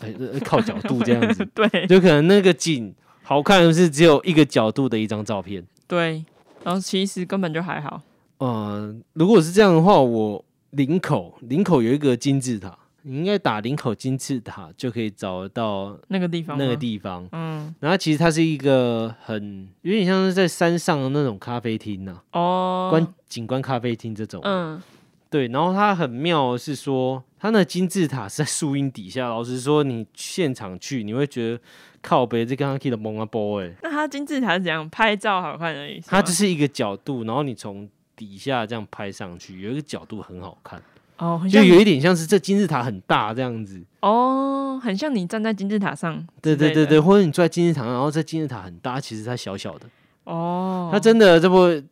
[0.00, 1.86] 哎，呃靠角度这样子， 对。
[1.88, 5.66] 就可能那个景好看是只有一个角度的一张照片。
[5.88, 6.24] 对，
[6.62, 8.00] 然后其实根本就还好。
[8.38, 17.28] 呃，如果是这样的话，我林口林口有一个金字塔，你应该打林口金字塔就可以找得到那个地方，那个，地方。
[17.30, 24.40] 嗯，然后其实它是一个很有点像是在山上的那种咖啡厅呐、哦，观景观咖啡厅这种。
[24.44, 24.82] 嗯，
[25.30, 29.28] 对，然后它很妙的是说，它那金字塔是在树荫底下。
[29.28, 31.62] 老实说，你现场去，你会觉得
[32.02, 36.00] 靠北这刚刚 K 的蒙阿波哎，那它金字塔是怎样拍照好看而已？
[36.04, 40.82] 它吗就是一个角度，然后你从底下这样拍上去，有一个角度很好看，
[41.18, 43.82] 哦，很像就有一点像是这金字塔很大这样子。
[44.00, 49.86] 哦，很像你站在金字塔上，对对对对，，或者你坐在金字塔上，然后这金字塔很大，其实它小小的。
[50.24, 51.82] 哦，它真的这不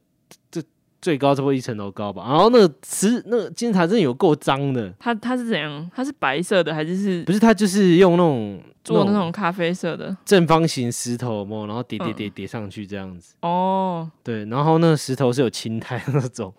[0.50, 0.62] 这
[1.00, 2.24] 最高这不一层楼高吧。
[2.28, 5.90] 然后那个石那个金字塔真的有够脏的，它它是怎样？
[5.94, 10.14] 它是白色的还是是不是它就是用那种做那种咖啡色的？
[10.24, 13.34] 正方形石头嘛，然后叠叠嗯叠叠上去这样子。
[13.40, 16.52] 哦，对，然后那个石头是有青苔那种。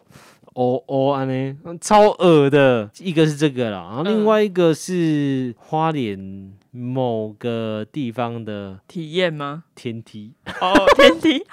[0.55, 2.89] 哦哦，安呢，超恶的。
[2.99, 9.65] 一个是这个啦，然后另嗯外一个是花莲某个地方的体验吗？
[9.75, 10.31] 天梯。
[10.61, 11.45] 哦， 天梯，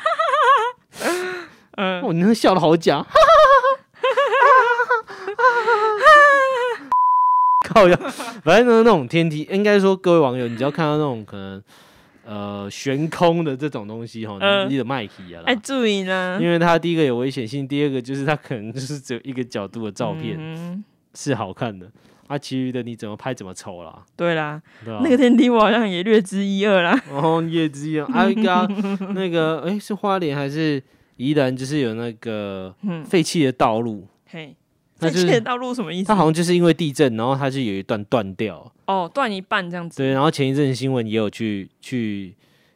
[1.76, 3.04] 嗯，哦，你那笑的好假，
[7.68, 7.96] 靠呀！
[8.44, 11.60] 反正呢，那种天梯，应该说各位网友，你只要看到那种可能
[12.24, 14.68] 呃悬空的这种东西哈，嗯。
[14.70, 15.44] 你的麦体啊啦。
[15.46, 21.90] 哎，，注意呢，因为它第一个有危险性，第二个就是它可能就是只有一个角度的照片、嗯，是好看的，
[22.26, 24.62] 啊，其余的你怎么拍怎么丑啦，对啦？
[24.85, 26.98] 那个天梯我好像也略知一二啦。
[27.11, 28.66] 然后叶之一样，还有一个啊
[29.14, 30.82] 那个哎、是花莲还是
[31.16, 34.06] 宜兰，就是有那个嗯，废弃的道路。
[34.26, 34.56] 嘿，
[35.02, 36.14] 那就是切道路什么意思它？
[36.14, 38.72] 好像就是因为地震，然后它就有一段断掉。
[38.86, 39.98] 哦，断一半这样子。
[39.98, 42.34] 对，然后前一阵新闻也有去去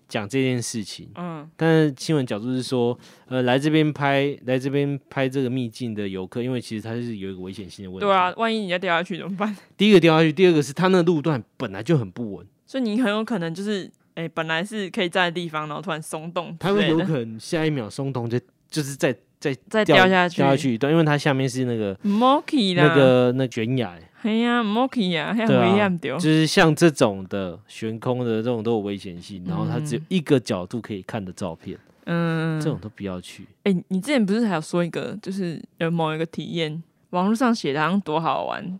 [0.08, 2.96] 讲这件事情，嗯，但是新闻角度是说，
[3.28, 8.06] 呃，来这边拍来这边拍这个秘境的游客，因为其实它是有一个危险性的问题。
[8.06, 9.54] 对啊，，万一你要掉下去怎么办？
[9.76, 18.38] 第一个掉下去，第二个是它那路段本来就很不稳，所以你很有可能就是，哎、本来是可以站的地方，然后突然松动之它会，有可能下一秒松动就
[18.70, 19.14] 就是再
[19.54, 20.36] 再再掉掉下去。
[20.36, 26.16] 掉下去一段，因为它下面是那个 Monkey 啦，那个那悬崖，哎呀，Monkey 呀，还有对啊危险掉。
[26.16, 33.46] 就是像这种的悬空的这种都有危险性，然后它只有一个角度可以看的照片，嗯，这种都不要去。
[33.64, 38.78] 哎、你之前不是还有说一个，就是有某一个体验，网络上写的好像多好玩，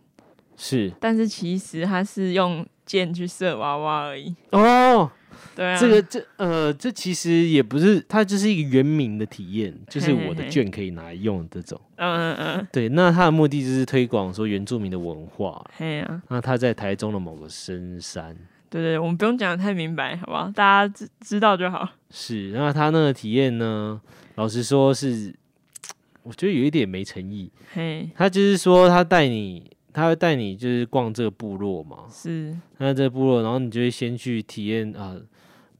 [0.57, 4.35] 是但是其实它是用箭去射娃娃而已。
[4.51, 5.09] 哦，
[5.57, 11.81] 对啊，这个这呃，这其实也不是，它就是一个原名的体验，就是我的券可以拿来用这种。
[11.95, 15.65] 嗯嗯嗯，对，那它的目的就是推广说原住民的文化。
[15.75, 18.37] 嘿呀、那它在台中的某个深山，
[18.69, 20.51] 对对，我们不用讲的太明白，好不好？
[20.51, 21.89] 大家知知道就好。
[22.11, 23.99] 是，那他那个体验呢，
[24.35, 25.33] 老实说是，
[26.21, 27.51] 我觉得有一点没诚意。
[27.73, 35.15] 嘿，他就是说他带你，他会带你就是逛这个部落嘛，是，那这个部落，然后你就会先去体验啊、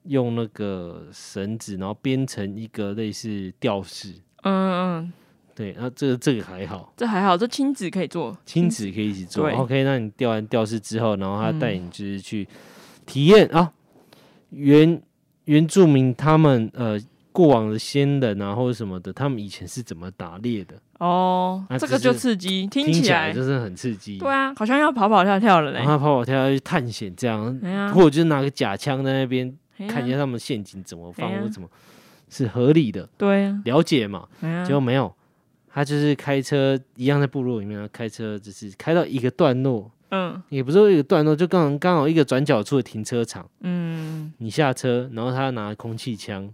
[0.08, 4.14] 用那个绳子，然后编成一个类似吊饰。
[4.44, 5.14] 嗯嗯，
[5.54, 8.38] 对，然后这个这个还好，这还好，这亲子可以做。
[8.46, 9.50] 亲子可以一起做。
[9.50, 12.48] OK，那你吊完吊饰之后，然后他带嗯你就是去
[13.06, 13.72] 体验啊，
[14.52, 15.02] 原
[15.46, 17.00] 原住民他们呃
[17.32, 20.76] 过往的先人啊或者什么的，他们以前是怎么打猎的？
[21.00, 24.18] 哦，啊这这个就刺激，听听起来来就是很刺激。
[24.18, 25.88] 对啊，好像要跑跑跳跳了嘞然。
[25.88, 27.60] 后跑跑跳跳去探险这样，
[27.94, 29.56] 或者就是拿个假枪在那边
[29.88, 31.70] 看一下他们陷阱怎么放或怎么
[32.30, 34.28] 是合理的，对啊，了解嘛？
[34.66, 35.14] 结果没有，
[35.70, 40.42] 他就是开车一样在部落里面，他开车就是开到一个段落，嗯。
[40.50, 46.52] 也不是说一个段落，就刚好刚好一个转角处的停车场，嗯，你下车，然后他拿空气枪，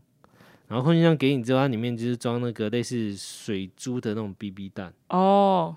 [0.68, 5.76] 然后空气枪给你之后，它里面就是装那个类似水珠的那种 BB 弹，哦，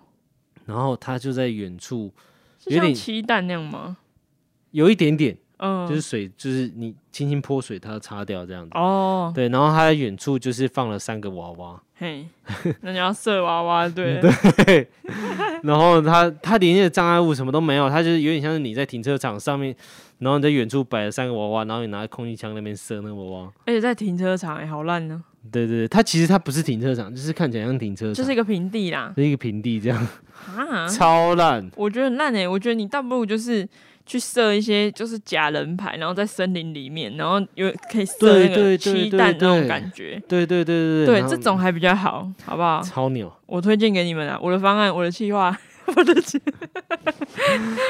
[0.65, 2.13] 然后他就在远处
[2.67, 3.97] 有点鸡蛋那样吗？
[4.73, 8.71] 有一点点，嗯，就是水，就是你轻轻泼水，它擦掉这样子。
[8.75, 12.27] 哦，对，然后它在远处就是放了三个娃娃，嘿，
[12.83, 14.21] 那你要射娃娃，对，
[14.67, 14.87] 对，
[15.63, 19.75] 然后它它连那个障碍物什么都没有，它就是有点像是你在停车场上面，
[20.19, 23.53] 然后你在远处摆了三个娃娃，然后你拿空气枪那边射那个娃娃。
[23.65, 30.07] 而且在停车场，哎，好烂呢，对对对，它其实它不是停车场，就是看起来像停车场，就是一个平地啦，是一个平地这样，
[30.55, 31.67] 啊， 超烂。
[31.77, 33.67] 我觉得很烂哎，我觉得你倒不如就是。
[34.07, 42.81] 去设一些就是假人牌，然后在森林里面，然后有可以射对那个对对对鸡蛋那种感觉，对对对对对，然后这种还比较好，好不好？
[42.83, 45.55] 超牛，我推荐给你们啊，我的方案，我的 计划，
[45.97, 46.41] 我的计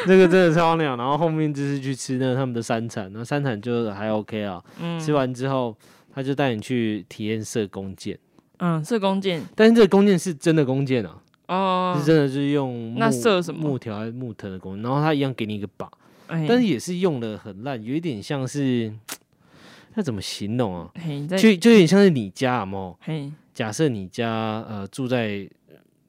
[0.07, 0.85] 那个真的超牛。
[0.97, 4.63] 然后后面就是去吃那个他们的山产，那山产就还 OK 啊。
[4.81, 4.99] 嗯。
[4.99, 5.77] 吃完之后，
[6.15, 8.19] 他就带你去体验射弓箭，
[8.59, 11.97] 嗯，射弓箭，但是这个弓箭是真的弓箭啊，哦。
[11.99, 13.69] 是，真的是用那木射什么？
[13.69, 15.91] 木条还是木藤的弓，然后他一样给你一个靶，哎
[16.29, 18.93] 但是也是用的很烂，有一点像是
[19.95, 20.91] 那怎么形容啊？
[21.39, 22.99] 就就有点像是你家有没有？
[23.01, 24.31] 嘿，假设你家
[24.69, 25.49] 呃住在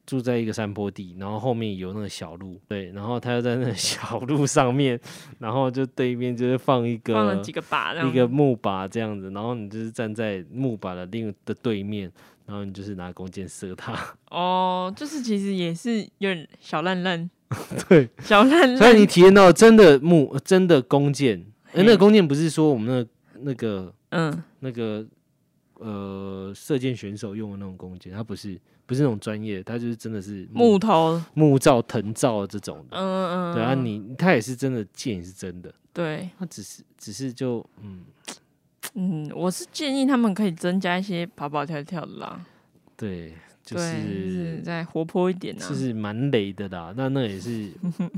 [0.06, 5.00] 住在一个山坡地，然后后面有那个小路，对，然后他就在那个小路上面，
[5.40, 12.12] 然后就对面就是放一个放了几个把一个木把这样子，然后你就是站在木把的另的对面，
[12.46, 13.94] 然后你就是拿弓箭射他，
[14.32, 17.30] 哦，就是其实也是有点小烂烂，
[17.88, 25.06] 对，小烂烂，所以你体验到真的木真的弓箭，呃，那个弓箭不是说我们那那个嗯，那个
[25.76, 32.98] 呃射箭选手用的那种弓箭，它不是不是那种专业，它就是真的是木头，木造藤造的这种的。
[32.98, 38.04] 嗯嗯，对啊，嗯你它也是真的箭也是真的，对，它只是只是就嗯。
[39.00, 42.44] 嗯，我是建议他们可以增加一些跑跑跳跳的啦，
[42.96, 43.34] 对，
[43.68, 45.76] 就是是再活泼一点啊就。
[45.76, 46.94] 是蛮累的啦。
[46.96, 47.70] 那那也是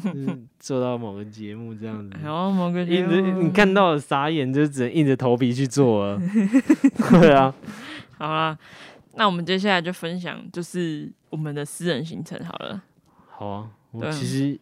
[0.03, 6.21] 是做到某个节目这样子， 然后某个节目你看到了傻眼，就只能硬着头皮去做了。
[7.09, 7.51] 对啊，
[8.19, 8.55] 好啦，
[9.15, 12.81] 那我们接下来就分享就是我们的私人行程好了，
[13.31, 14.59] 好啊，我其实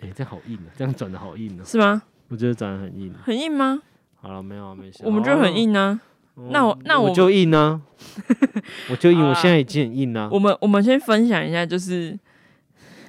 [0.00, 2.02] 哎、这样好硬啊，这样转的好硬啊，是吗？
[2.28, 3.12] 我觉得转的很硬。
[3.22, 3.82] 很硬吗？
[4.22, 6.00] 好了，没有啊没事，我们觉得很硬啊。
[6.50, 7.80] 那我那我我就硬啊，
[8.90, 10.28] 我就硬，我现在已经很硬啊。
[10.32, 12.18] 我们我们先分享一下，就是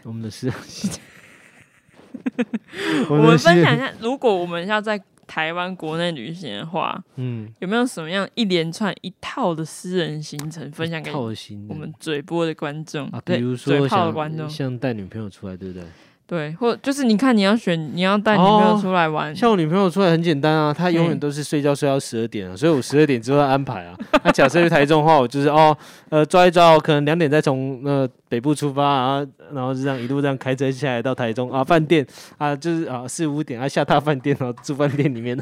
[0.03, 0.51] 我们的是，
[3.09, 11.27] 我们分享一，下，如果我们要在台湾国内旅行的话，嗯，有没有什么样一连串一套的私人行程分享给我
[11.73, 14.49] 们嘴播的观众啊，比如说炮的观众？
[14.49, 15.87] 像像带女朋友出来，对不对？
[16.31, 23.93] 对，或就是你看你要选，你要带女朋友哦出来玩，像我女朋友出来很简单啊，她永远嗯都是睡觉睡到十二点啊，所以我十二点之后要安排啊。
[24.23, 35.37] 那假设去台中的话，我就是哦，呃，抓一抓，我可能两点再从呃北部出发啊，然后就这样一路这样开车下来到台中啊，饭店啊，就是啊四五点啊下榻饭店，然后住饭店里面，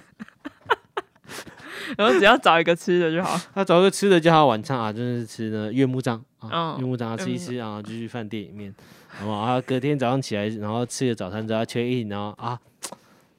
[1.97, 3.39] 然后只要找一个吃的就好。
[3.53, 8.73] 他找一个吃的叫他晚餐啊，就是吃呢月木章啊，嗯月木章啊吃一吃啊，就去饭店里面，
[9.09, 9.61] 好啊？
[9.61, 12.57] 隔天早上起来，然后吃个早餐之后 check in，然后啊，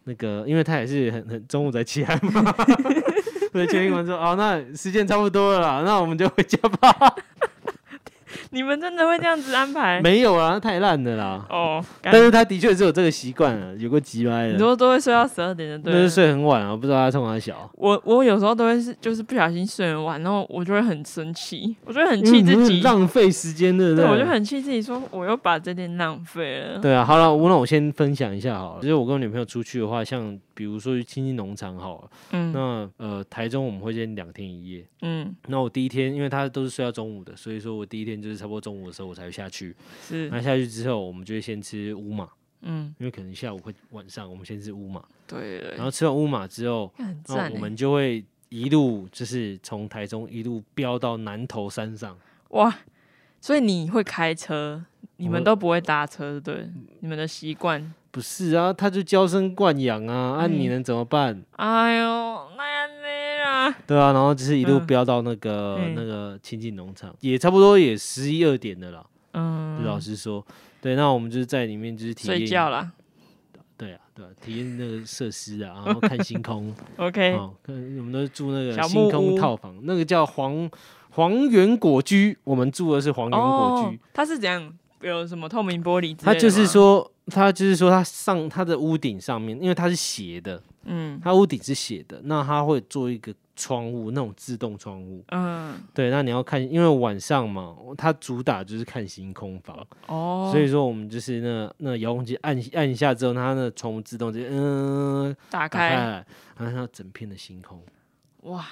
[0.04, 2.52] 那个因为他也是很很中午才起来嘛，
[3.52, 7.14] 对，check in 完之后，哦，那时间差不多了啦，那我们就回家吧。
[8.52, 10.00] 你们真的会这样子安排？
[10.02, 11.46] 没有啊，太烂的啦。
[11.48, 16.00] 哦，但是他的确是有这个习惯了，有个急歪的，你说都会睡到十二点的，对了。
[16.00, 17.70] 那是睡很晚啊，不知道他冲他小。
[17.74, 26.78] 我我有时候都会是就是不小心睡很晚，然后我就会很生气，我就会很气自己，浪费时间，对不对，我就很气自己，说我又把这点浪费了。
[26.80, 28.82] 对啊，好了，我那我先分享一下好了。
[28.82, 34.84] 就是我跟我女朋友出去的话，像比如说去亲近农场好了，嗯那呃台中我们会先两天一夜。
[35.02, 39.76] 嗯，那我第一天，因为他都是睡到中午的，所以说我第一天就是差不多中午的时候我才会下去。
[40.00, 42.28] 是，那下去之后，我们就会先吃乌马，
[42.62, 45.04] 嗯，因为可能下午会晚上，我们先吃乌马。
[45.26, 46.92] 对对然后吃完乌马之后，
[47.52, 52.18] 我们就会一路就是从台中一路飙到南头山上。
[52.50, 52.74] 哇！
[53.40, 54.84] 所以你会开车，
[55.16, 56.68] 你们都不会搭车，对？
[57.00, 57.94] 你们的习惯。
[58.10, 61.42] 不是啊，他就娇生惯养啊，啊，你嗯能怎么办？
[61.52, 62.69] 哎呦，那
[63.86, 69.04] 对啊，然后就是一路嗯飙到那个、嗯那个亲近农场，也差不多也十一二点的了。
[69.32, 70.44] 嗯，老实说，
[70.80, 72.90] 对，那我们就是在里面就是体验睡觉，啦。
[73.76, 76.74] 对啊，对啊，体验那个设施啊，然后看星空。
[76.98, 80.70] OK，哦，看我们都是住那个星空套房，那个叫黄
[81.10, 84.72] 黄源果居，我们住的是黄源果哦居。，它是怎样？
[85.00, 95.22] 有什么透明玻璃它就是，说，它就是说，它上它的屋顶上面，因为它是斜的，嗯它屋顶是斜的，那它会做一个窗户，那种自动窗户。
[95.28, 106.24] 嗯，对，那你要看，因为晚上嘛，它主打就是看星空房，哦，所以说我们就是那那遥控器按按一下之后，它那窗户自动就嗯、打打开
[106.56, 107.78] 然后它整片的星空。
[108.44, 108.64] 哇，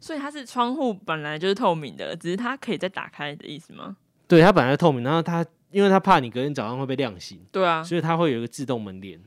[0.00, 3.96] 所以它是窗户本来就是透明的，只是它可以再打开的意思吗？
[4.26, 9.20] 对，它本来透明，然后它因为它怕你隔天早上会被亮醒，对啊，所以它会有一个自动门帘。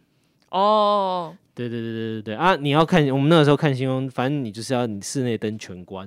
[0.56, 2.56] 哦，对对对对对对啊！
[2.56, 6.06] 你要看我们那个时候看星空，反正你就是要你室内灯全关，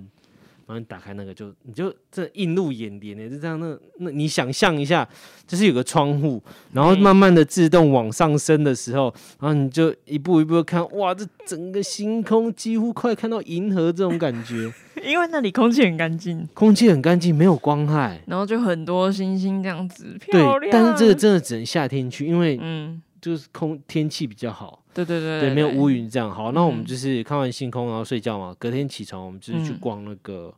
[0.66, 5.06] 然后你打开那个就你就这映入眼帘呢，就这样那那你想象一下，
[5.46, 14.72] 就是有个窗户，然后慢慢的自动往上升的时候，然后你就一步一步看，哇，这整个星空几乎快看到银河这种感觉，
[15.04, 18.18] 因为那里空气很干净，空气很干净，没有光害。
[18.26, 24.82] 然后就很多星星这样子，对漂亮。，但是这个真的只能夏天去，因为嗯，就是空天气比较好。
[24.94, 26.28] 对对对对，没有乌云这样。
[26.30, 28.54] 好，那我们嗯就是看完星空，然后睡觉嘛。
[28.58, 30.52] 隔天起床，我们就是去嗯逛那个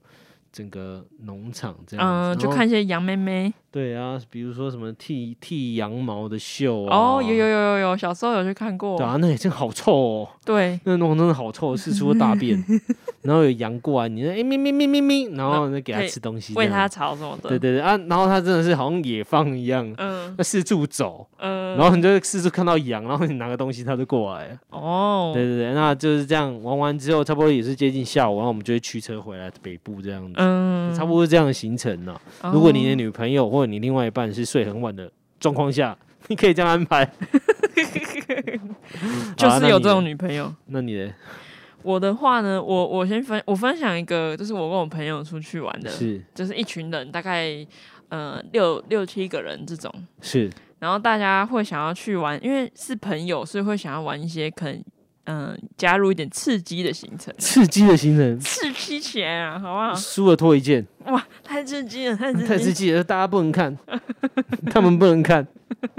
[0.51, 3.53] 整个农场这样子，嗯，就看一些羊妹妹。
[3.71, 8.97] 对啊，比如说什么剃剃羊毛的秀啊，哦，有有有有有，小时候有去看过。
[8.97, 12.59] 对啊，那也真好臭哦，对，那农场真的好臭，四处都大便，
[13.23, 17.49] 然后有羊过来，你那哎咪咪咪咪咪，然后呢给它吃东西，喂它，草什么的。
[17.51, 32.51] 对对对啊，然后它真的是好像野放一样，嗯那四处走，嗯，然后你就四处看到羊，然后你拿个东西它就过来了，哦，对对对，那就是这样玩完之后，差不多也是接近下午，然后我们就会驱车回来北部这样子，嗯，差不多是这样的行程呢、哦。
[32.53, 35.97] 如果你的女朋友或者你另外一半是睡很晚的状况下，
[36.29, 37.11] 你可以这样安排。
[39.37, 40.53] 就是有这种女，女朋友。
[40.67, 41.11] 那你的
[41.83, 46.21] 我的话呢，我我先分我分享一个，就是我跟我朋友出去玩的，是。
[46.35, 47.67] 就是一群人，大概
[48.09, 50.51] 呃六六七个人这种，是。
[50.79, 54.83] 然后大家会想要去玩，因为是朋友，所以会想要玩一些可能
[55.25, 59.95] 嗯、加入一点刺激的行程，刺激的行程，刺激起来啊，好不好？
[59.95, 62.53] 输了脱一件，哇，太刺激了，太刺太激。
[62.53, 62.59] 了！
[62.59, 63.77] 刺激了，大家不能看，
[64.73, 65.47] 他们不能看，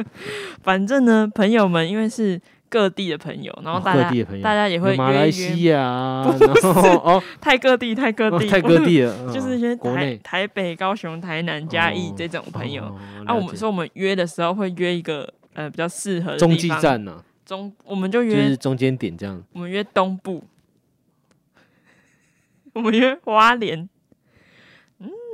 [0.61, 2.41] 反正呢，朋友们因为是
[2.71, 4.09] 各地的朋友，然后大家、
[4.41, 5.13] 大家也会约一约。
[5.13, 6.23] 来西亚啊，
[7.41, 12.85] 太各地太各地、哦太各地了，就是一些台台北、高雄、台南、嘉义哦这种朋友。
[12.85, 19.43] 哦啊，我们说我们约的时候会约一个呃比较适合的中继地方，站呢，中我们就就约、是中间点这样。
[19.51, 20.41] 我们约东部，
[22.71, 23.89] 我们约花莲。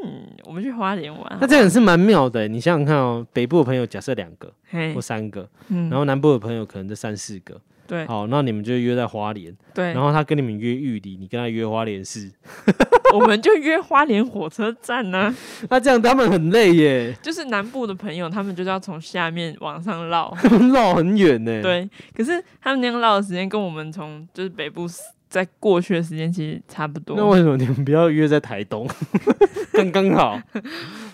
[0.07, 1.37] 嗯，我们去花莲玩。
[1.41, 12.31] 那这样也是蛮妙的，你想想看哦，北部的朋友假设两个嘿或，三个，嗯，然后南部的朋友可能就三四个，对好，那你们就约在花莲，对然，后他跟你们约玉里，你跟他约花莲市，
[13.13, 15.33] 我们就约花莲火车站呢、
[15.69, 20.35] 那这样他们很累耶，就是南部的朋友，他们就是要从下面往上绕。
[20.73, 24.85] 绕很远呢。，对，可是他们那样绕的时间跟我们从就是北部
[25.29, 27.15] 在过去的时间其实差不多。
[27.17, 28.87] 那为什么你们不要约在台东？
[29.73, 30.41] 刚刚好，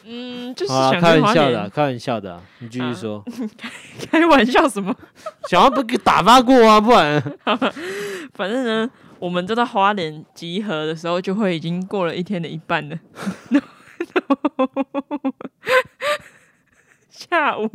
[0.05, 3.23] 嗯，就是想开玩笑的啊，开玩笑的啊，你继续啊说，
[4.09, 4.95] 开玩笑什么？
[5.49, 7.21] 想要不给打发过啊，不然
[8.33, 8.89] 反正呢，
[9.19, 12.97] 我们就到花莲集合的时候，就会已经过了一天的一半了。
[17.09, 17.69] 下午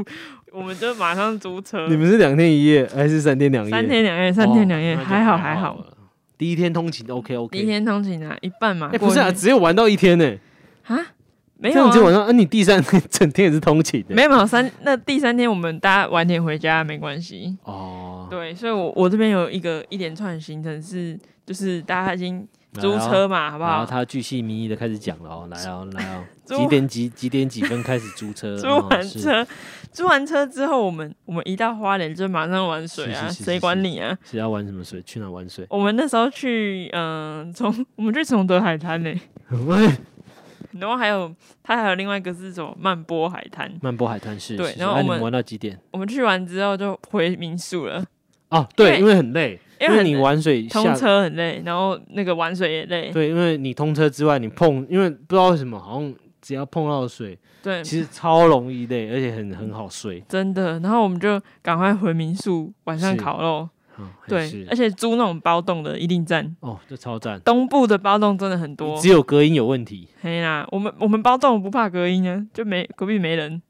[0.52, 3.70] 我们就马上租车，你们是两天一夜还是三天两夜？
[3.70, 5.76] 三天两夜，三天两夜，还好还还好。
[6.38, 6.40] 了。
[6.40, 8.90] 第一天通勤 OK OK，第一天通勤啊，一半嘛。
[8.92, 10.36] 哎，不是啊，只有玩到一天呢，
[10.86, 10.96] 啊，
[11.56, 17.56] 没有啊，样只有晚上，啊，你第三天整天也是通勤的，没有没有三，那第三天我们大家晚点回家没关系。
[17.64, 23.70] 哦，对，所以我我这边有一个一连串行程是，就是大家已经租车嘛，好不好？
[23.70, 28.56] 然后他巨细靡遗的开始讲了哦，来哦 来哦，几点几几点几分开始租车？
[28.60, 29.46] 租完车，
[29.90, 34.16] 租完车之后，我们我们一到花莲就马上玩水啊，谁管你啊？
[34.22, 35.02] 谁要玩什么水？
[35.02, 35.66] 去哪玩水？
[35.70, 39.12] 我们那时候去，嗯、从我们去崇德海滩呢、
[40.72, 43.72] 然后还有它还有另外一个是什么曼波海滩。
[43.80, 44.54] 漫波海滩是。
[44.56, 45.78] 对然后我们玩到几点？
[45.90, 48.04] 我们去完之后就回民宿了，
[48.50, 50.94] 哦，对，因为很累， 因为你玩水通下。
[50.94, 53.10] 车很累，然后那个玩水也累。
[53.12, 60.22] 对，因为你通车之外，你碰，因为不知道为什么，好像只要碰到水，对，其实超容易累，而且很很好睡。
[60.28, 60.80] 真的。
[60.80, 63.68] 然后我们就赶快回民宿，晚上烤肉。
[64.00, 66.54] 嗯，对，而且租那种包栋的一定赞。
[66.60, 67.40] 哦，这超赞。
[67.40, 69.08] 东部的包栋真的很多只。
[69.08, 70.08] 有隔音有问题。
[70.20, 73.60] 嘿啦，我们我们包栋不怕隔音啊，就没隔壁没人。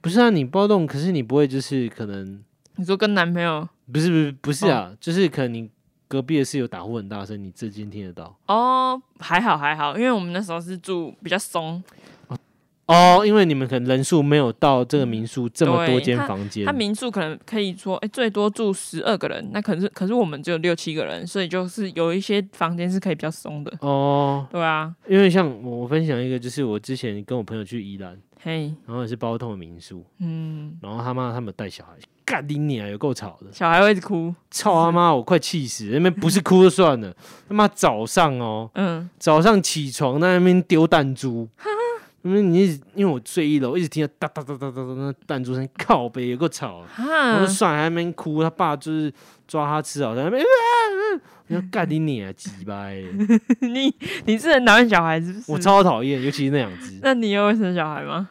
[0.00, 2.40] 不是啊，你包栋，可是你不会就是可能
[2.76, 3.68] 你说跟男朋友？
[3.92, 4.74] 不是不是不是哦。
[4.74, 5.70] 啊，就是可能你
[6.08, 8.36] 隔壁的室友打呼很大声，你这间听得到。
[8.46, 11.82] 哦，还好还好，因为我们那时候是住比较松，
[12.86, 16.64] 哦，因为你们可能人数没有到这个民宿这么多间房间。
[16.64, 31.94] 他，民宿可能可以说，哎、最多住十二个人，那可是可是我们只有六七个人，所以就是有一些房间是可以比较松的，哦，对啊，因为像我我分享一个，就是我之前跟我朋友去宜兰，嘿，然后也是包栋的民宿，嗯，然后他妈他们带小孩，
[32.26, 37.14] 干你娘，有够吵的，小孩会哭，操他妈，我快气死了，那边不是哭就算了，
[37.48, 41.48] 他妈早上哦，嗯，早上起床在那边丢弹珠。
[42.22, 46.86] 因为你一直因为我睡一楼，一直听到哒哒哒哒哒哒那弹珠声，靠背有够吵的。
[46.98, 49.12] 然哈后，算还在那边哭，他爸就是
[49.46, 53.04] 抓他吃早餐那边，啊你要干你 你啊，鸡巴欸！
[53.60, 55.52] 你你是很讨厌小孩是不是？
[55.52, 58.28] 我超讨厌，尤其是那两只，那你又会生小孩吗？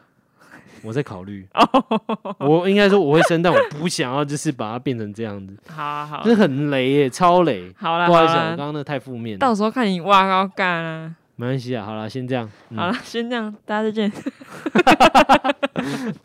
[0.86, 1.46] 我在考虑。
[1.52, 7.72] 哦，我应该说我会生，但我不想要，就是把它变成这样子，好 啊好啊，就是很雷耶，超雷。
[7.76, 11.14] 好啦，不好意思啊，我刚刚那太负面了，到时候看你挖高干啊。
[11.38, 11.84] 没关系啊。
[11.84, 12.48] 好了，先这样。
[12.70, 14.10] 嗯好了，先这样，大家再见。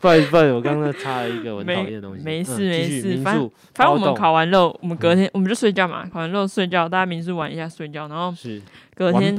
[0.00, 2.22] 不好意思，不好意思，我刚刚插了一个我讨厌的东西。
[2.22, 8.62] 嗯没事没事反民宿反正我们烤完肉，我们隔天我们就睡觉嘛，烤完肉睡觉，大家民宿玩一下睡觉，然后是
[8.94, 9.36] 隔天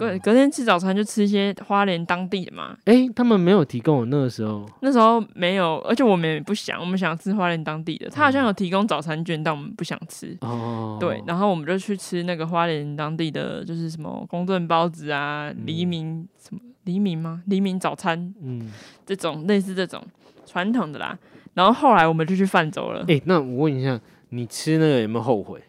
[0.00, 2.76] 隔隔天吃早餐就吃一些花莲当地的嘛。
[2.86, 8.08] 哎、他们没有提供我那个时候，那时候没有，而且我们也不想，我们想吃花莲当地的。
[8.08, 10.36] 他好像有提供早餐券，但我们不想吃。
[10.40, 17.42] 哦，对，然后我们就去吃那个花莲当地的，就是什么公炖包子啊、黎明什么黎明吗？
[17.46, 18.70] 黎明早餐嗯，
[19.04, 20.02] 这种类似这种
[20.46, 21.18] 传统的啦。
[21.52, 25.60] 然后后来我们就去泛舟了，哎、那我问一下，你吃那个有没有后悔？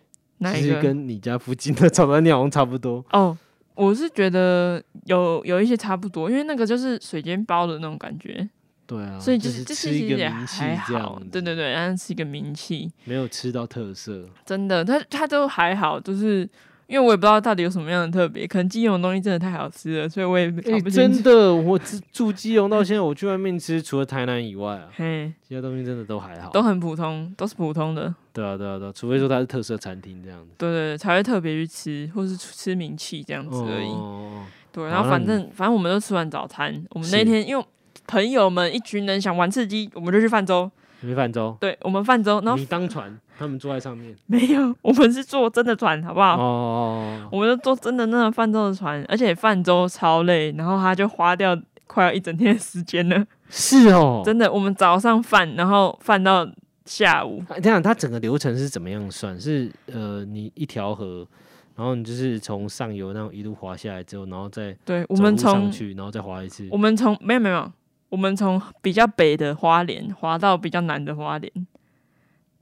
[0.44, 0.82] 其实哪一个？
[0.82, 3.04] 跟你家附近的早餐店好像差不多。
[3.12, 3.38] 哦，
[3.76, 8.48] 我是觉得有有一些差不多，因为那个就是水煎包的那种感觉，
[8.86, 11.22] 对啊，所以就是这其实也个名气还好。
[11.32, 14.28] 对对对，但是是一个名气，没有吃到特色。
[14.46, 16.48] 真的，它它都还好，就是
[16.92, 21.22] 因为我也不知道到底有什么样的特别，可能基隆的东西真的太好吃了，所以我也哎、搞不清楚。
[21.22, 26.50] 真的，我只住基隆到现在，我去外面吃，除了台南以外啊，嘿，其他东西真的都还好。
[26.50, 30.50] 都很普通，都是普通的，对啊，对啊，对啊，除非说它是特色餐厅这样子。
[30.58, 33.88] 对对对，才会特别去吃，或是吃名气这样子而已。
[33.88, 37.66] 哦，对，然后反那正反正我们都吃完早餐，我们那是天因为
[38.06, 40.70] 朋友们一群人想玩刺激，我们就去泛舟。
[41.02, 44.16] 没泛舟，对，我们泛舟，然后你当船，他们坐在上面。
[44.28, 46.38] 没有，我们是坐真的船，好不好？
[46.39, 53.26] 哦，我们就坐真的那个泛舟的船，而且泛舟超累，然后他就花掉快要一整天的时间了。
[53.49, 56.47] 是哦，真的，我们早上泛，然后泛到
[56.86, 57.43] 下午。
[57.49, 59.39] 啊这样，它整个流程是怎么样算？
[59.39, 61.28] 是呃，你一条河，
[61.76, 66.78] 然后你就是从上游那样一路滑下来之后，然后再对，我走们从上去，然后再滑一次我。
[66.78, 67.70] 们从没有没有，
[68.12, 71.51] 我们从比较北的花莲滑到比较南的花莲，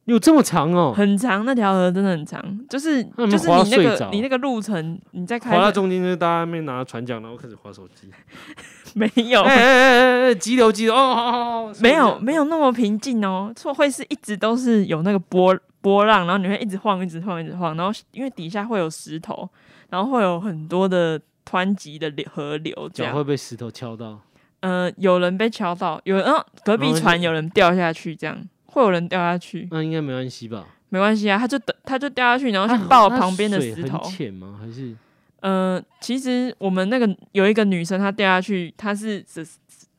[0.05, 0.93] 有这么长哦？
[0.95, 2.39] 很长，那条河真的很长，
[2.69, 8.09] 就是那你们就是你那个着你那个路程，你在开滑到中间就是大家那边拿船桨，然后开始划手机。
[8.93, 19.49] 没有哎哎哎哎哎，急流急流哦，好好好，没有有没有那么平静哦，错会是一直都是有那个波波浪，然后你会一直晃，一直晃，一直晃，然后因为底下会有石头，
[19.89, 23.23] 然后会有很多的湍急的流河流，这样脚会。
[23.23, 24.19] 被石头敲到。
[24.61, 30.65] 呃，有人被敲到，有人嗯，隔壁船有人掉下去，这样会有人掉下去，那应该没关系吧？
[30.89, 34.11] 没关系啊，他就等他就掉下去，然后去抱旁边的石头很。
[34.11, 34.59] 浅吗？
[34.59, 34.95] 还是
[35.41, 39.47] 呃，其实我们那个有一个女生，她掉下去，她是只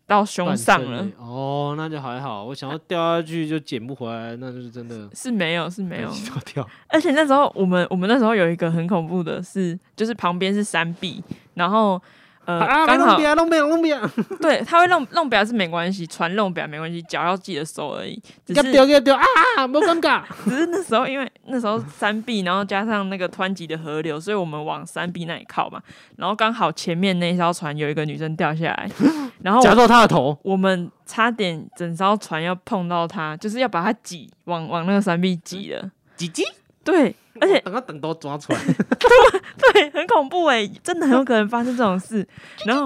[0.07, 2.45] 到胸上了哦，那就还好。
[2.45, 6.13] 我想要掉下去就捡不回来，那就是真的是没有是没有。
[6.89, 11.23] 而且那时候我们我们那时候有一个很恐怖的是，就是旁边是山壁，
[11.55, 12.03] 然后
[12.47, 14.11] 呃啊，刚好弄表弄表弄表，
[14.41, 18.21] 对，他会弄弄表是没关系，船弄表没关系，脚要记得收而已。
[18.47, 19.67] 只给是掉给掉啊！
[19.67, 20.23] 没尴尬。
[20.45, 25.81] 只是那时候因为那时候山壁，然后加上那个湍急的河流，所以我们往山壁那里靠嘛。
[26.17, 28.91] 然后刚好前面那艘船有一个女生掉下来，
[29.43, 35.91] 然后夹到她的头，我们差点整艘船要碰到她，就是要把她挤往往那个山壁挤了。
[36.17, 36.43] 挤挤？
[36.83, 38.59] 对，而且等他等都抓出来。
[39.73, 42.27] 对，很恐怖哎，真的很有可能发生这种事。
[42.67, 42.85] 然后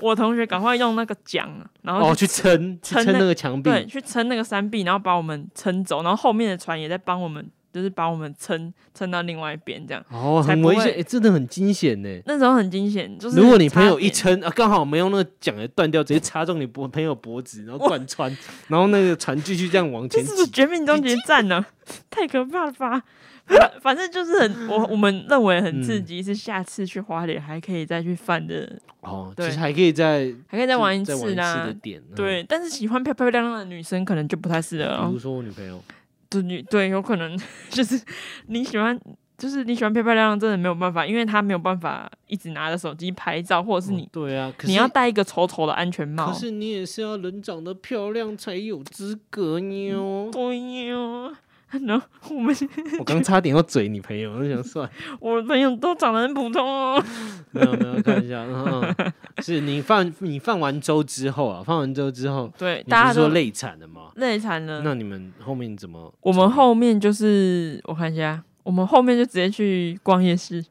[0.00, 1.48] 我同学赶快用那个桨，
[1.82, 3.70] 然后哦，去去撑，撑那个墙壁。
[3.70, 10.04] 对去撑那个山壁，然后把我们撑走，然后后面的船也在帮我们，就是把我们撑撑到另外一边这样。
[10.10, 12.08] 哦，很危险，诶真的很惊险呢。
[12.26, 18.30] 那时候很惊险，就是如果你朋友一撑啊，刚好没用那个桨也断掉，直接插中你脖朋友脖子，然后贯穿，
[18.68, 20.52] 然后那个船继续这样往前这是不是挤。
[20.52, 21.64] 绝命终结战呢？
[22.10, 23.02] 太可怕了吧！
[23.48, 28.70] 反 反正就是很，我 我们认为很刺嗯激，是下次去花莲还可以再去犯的，
[29.00, 31.72] 哦，对其实还可以再还可以再玩一次啦的。
[31.74, 32.00] 点。
[32.10, 35.18] 嗯，对，但是喜欢漂漂亮亮的女生可能就不太适合哦比如。
[35.18, 35.82] 说我女朋友，
[36.28, 37.38] 对女对，有可能
[37.70, 38.00] 就是
[38.48, 38.98] 你喜欢，
[39.38, 46.34] 就是你喜欢漂漂亮亮，真的没有办法，因为她没有办法一直拿着手机拍照，或者是你、哦对啊，你要戴一个丑丑的安全帽可。
[46.34, 50.28] 是你也是要人长得漂亮才有资格哟。
[50.32, 51.38] 对呀，
[51.86, 52.54] 然后我们
[52.98, 54.88] 我刚差点要嘴你朋友，我就想算，
[55.20, 57.02] 我的朋友都长得很普通哦。
[57.50, 59.12] 没有没有，看一下，嗯，嗯
[59.42, 64.02] 是你放你放完粥之后啊，放完粥之后，对，你大家都不是说累惨了吗？
[64.16, 64.80] 累惨了。
[64.82, 66.12] 那你们后面怎么？
[66.20, 70.64] 我们后面就是我看一下，我们后面就直接去逛夜市。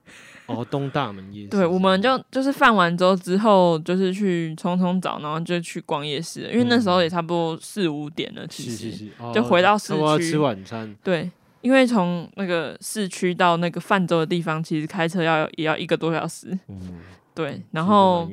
[0.48, 9.94] 哦，东大门夜市，对，我们就就是饭完粥之后，就是去冲冲澡，然后就去逛夜市，因为那时候也差不多四五点了，其实就回到市区。
[9.94, 11.30] 差不多要吃晚餐，对，
[11.60, 16.58] 因为从那个市区到那个泛舟的地方，其实开车要也要一个多小时。
[16.70, 17.00] 嗯，
[17.36, 18.30] 对，然后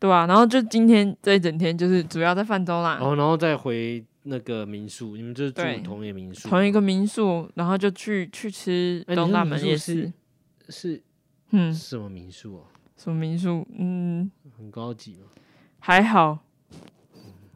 [0.00, 10.12] 对啊，然后就今天这一整天就是主要在泛舟啦，哦，然后再回那个民宿，你们就是住同一个民宿，同一个民宿，然后就去去吃东大门夜市。
[10.70, 11.00] 是
[11.56, 12.64] 嗯，什么民宿啊？
[12.96, 13.64] 什么民宿？
[13.78, 14.28] 嗯，
[14.58, 15.26] 很高级吗？
[15.78, 16.38] 还好，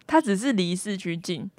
[0.07, 1.51] 它只是离市区近，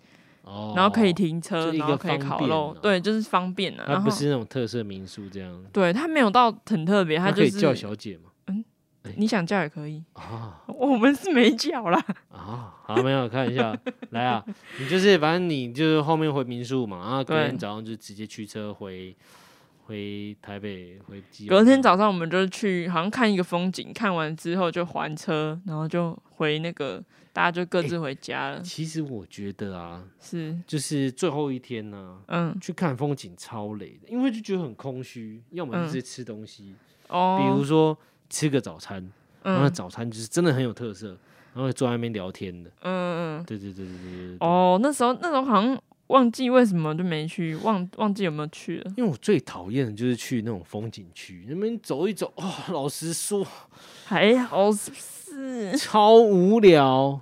[0.44, 3.84] 哦，然后可以停车，然后可以烤肉哦，对，就是方便啊。
[3.86, 8.18] 它不是那种特色民宿这样，对它没有到很特别，它就是可以叫小姐
[8.48, 8.64] 嗯？
[9.18, 12.00] 你想叫也可以，啊我们是没叫啦。
[12.30, 13.76] 啊，好，没有看一下，
[14.12, 14.46] 来啊，
[14.80, 19.16] 你就是反正你就是后面回民宿嘛，然后隔天早上就直接驱车回
[19.90, 21.58] 回台北回基隆。
[21.58, 28.62] 隔天早上我们就去，好像看一个风景，看完之后就还车，然后就回那个，大家就各自回家了。
[28.62, 36.76] 其实我觉得啊，是，就是最后一天呢、嗯，去看风景超累的，因为就觉得很空虚，要么就是吃东西，
[37.08, 37.98] 哦，比如说
[38.30, 39.04] 吃个早餐，
[39.42, 41.18] 然后早餐就是真的很有特色，
[41.56, 42.70] 然后坐在那边聊天的。
[42.82, 44.48] 嗯嗯，对对对对对对对。
[44.48, 48.94] 哦，那时候那时候好像忘记为什么就没去，忘忘记有没有去了。
[48.98, 53.44] 因为我最讨厌的就是去那种风景区，那边走一走，哦，老实说
[54.06, 54.92] 还好是。
[54.92, 55.78] 不是？
[55.78, 57.18] 超无聊，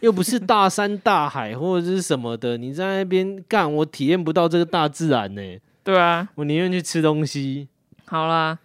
[0.00, 5.42] 又不是大山大海 或者是什么的，你在那边干，我体验不到这个大自然呢、
[5.82, 7.66] 对啊，我宁愿去吃东西，
[8.06, 8.56] 好啦，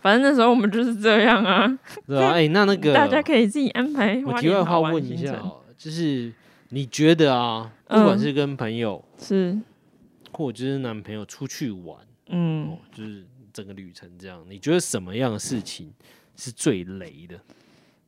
[0.00, 6.30] 反正那时候我们就是这样啊，对啊、哎、 那那个大家可以自己安排我题外话问一下哦，就是
[6.70, 8.18] 你觉得啊，不管嗯。
[8.18, 9.58] 是跟朋友、是，
[10.32, 11.98] 或者就是男朋友出去玩，
[12.28, 15.92] 嗯哦，，就是整个旅程这样，你觉得什么样的事情
[16.36, 17.40] 是最雷的？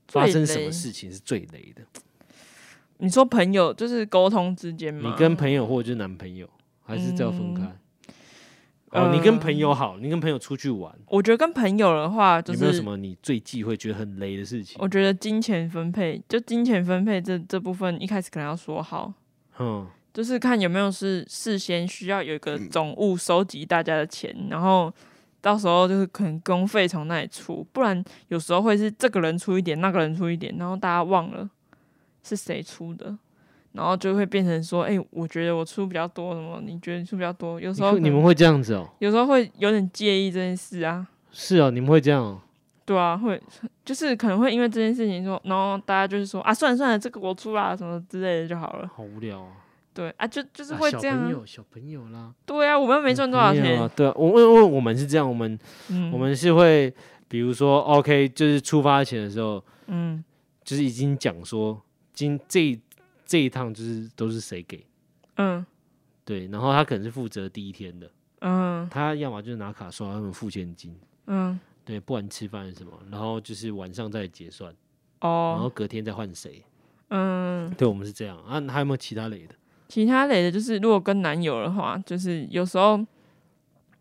[0.09, 1.83] 发生什么事情是最雷的？
[2.99, 5.11] 你说朋友就是沟通之间吗？
[5.11, 6.49] 你跟朋友或者是男朋友，
[6.85, 7.63] 还是这要分开？
[7.63, 7.73] 嗯
[8.91, 14.77] 哦，你跟呃朋友好，你跟朋友出去玩，我觉得跟朋友的话，就是有没有什么你最忌讳、觉得很雷的事情？
[14.79, 19.13] 我觉得金钱分配，就金钱分配这这部分，一开始可能要说好，
[19.59, 19.85] 嗯，
[20.15, 24.91] 就是看有没有是事先需要有一个总务收集大家的钱，然后
[25.41, 31.51] 到时候就是可能公费从那里出，不然有时候会是这个人出一点，那个人出一点，然后大家忘了
[32.23, 33.19] 是谁出的，
[33.73, 38.89] 然后就会变成说，哎、我觉得我出比较多，什么你觉得你出比较多，有时候你你们会这样子哦？
[39.01, 41.05] 有时候会有点介意这件事啊。
[41.33, 42.41] 是哦，你们会这样哦？
[42.87, 43.43] 对啊，会
[43.85, 48.89] 就是可能会因为这件事情说，然后大家就是说啊，算了算了，这个我出啦，什么之类的就好了。
[48.95, 49.64] 好无聊啊！
[49.95, 53.89] 对啊，就就是啊会这样、啊小朋友，小朋友啦，对啊，我们又没赚多少钱啊。。
[53.95, 55.57] 对啊，我因为我们是这样，我们
[55.89, 56.93] 嗯，我们是会，
[57.29, 60.23] 比如说，OK，就是出发前的时候，嗯
[60.65, 61.81] 就是已经讲说，
[62.13, 62.77] 今这
[63.25, 64.85] 这一趟就是都是谁给，
[65.37, 65.65] 嗯
[66.25, 70.93] 对，然后他可能是负责第一天的，嗯他要么就是拿卡刷，他们付现金，
[71.27, 74.75] 嗯对，不管吃饭是什么，然后就是晚上再结算，
[75.21, 76.65] 哦然后哦隔天再换谁，
[77.11, 79.55] 嗯，对我们是这样啊，还有没有其他类的？
[79.95, 82.95] 其他类的就是如果跟男友的话，就是有时候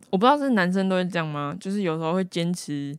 [0.10, 1.56] 我不知道是男生都会这样吗？
[1.60, 2.98] 就是有时候会坚持，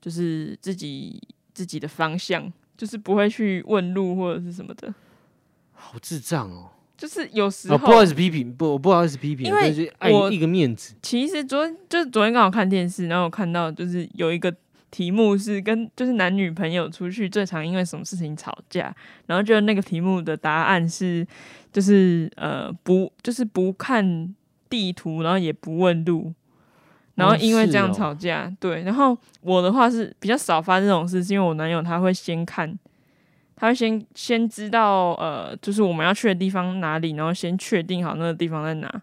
[0.00, 1.20] 就是自己
[1.52, 4.94] 自己的方向，就是不会去问路或者是什么的。
[5.72, 6.68] 好智障哦！
[6.96, 14.54] 就是有时候、啊，不好意思批评，不，我不好意思批评，因为爱我一个面子，其实昨天就是昨天刚好看电视，然后我看到就是有一个
[14.90, 18.94] 题目是跟就是男女朋友出去最常因为什么事情吵架，
[19.26, 21.26] 然后就那个题目的答案是
[21.72, 24.34] 就是呃不就是不看
[24.68, 26.32] 地图，然后也不问路。
[27.14, 28.84] 然后因为这样吵架，对。
[28.84, 32.78] 然后我的话是比较少发这种事，是因为我男友他会先看，
[33.56, 39.02] 他会先先知道呃，就是我们要去的地方哪里，然后先确定好那个地方在哪。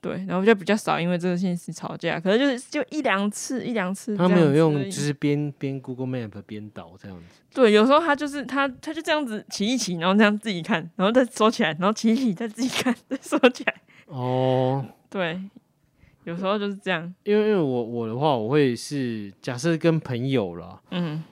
[0.00, 4.44] 对，然后就比较少因为这个现实吵架，可能就是就一两次一两次他样子而已。
[4.44, 13.74] 们有用就是边边 Google Map 边导这样子，对，有时候他就是他他就这样子骑一骑，然后这样自己看，然后再收起来，然后骑一骑再自己看，再收起来。
[14.06, 14.84] 哦。
[15.10, 15.40] 对，
[16.24, 17.02] 有时候就是这样。
[17.24, 21.24] 因为因为我我的话，我会是假设跟朋友啦，嗯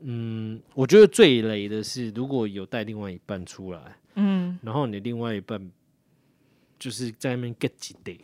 [0.00, 3.80] 嗯，我觉得最雷的是如果有带另外一半出来，
[4.14, 5.70] 嗯，然后你另外一半
[6.82, 8.18] 就是在那边 get 几 day，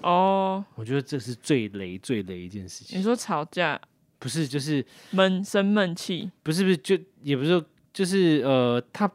[0.00, 2.96] 哦，我觉得这是最雷最雷一件事情。
[2.96, 3.80] 你说吵架？
[4.20, 9.10] 不是就是闷生闷气，不是不是就也不是说就是呃，他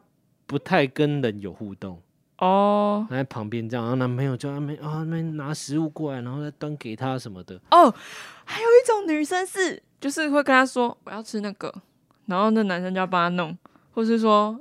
[0.46, 1.98] 不太跟人有互动，
[2.36, 3.06] 哦。
[3.08, 7.94] 他在旁边这样，然后男朋友就在那边啊那边拿食物过来，然后再端给他什么的，哦，
[8.44, 11.72] 还有一种女生是就是会跟他说我要吃那个，
[12.26, 13.56] 然后那男生就要帮他弄，
[13.92, 14.60] 或是说。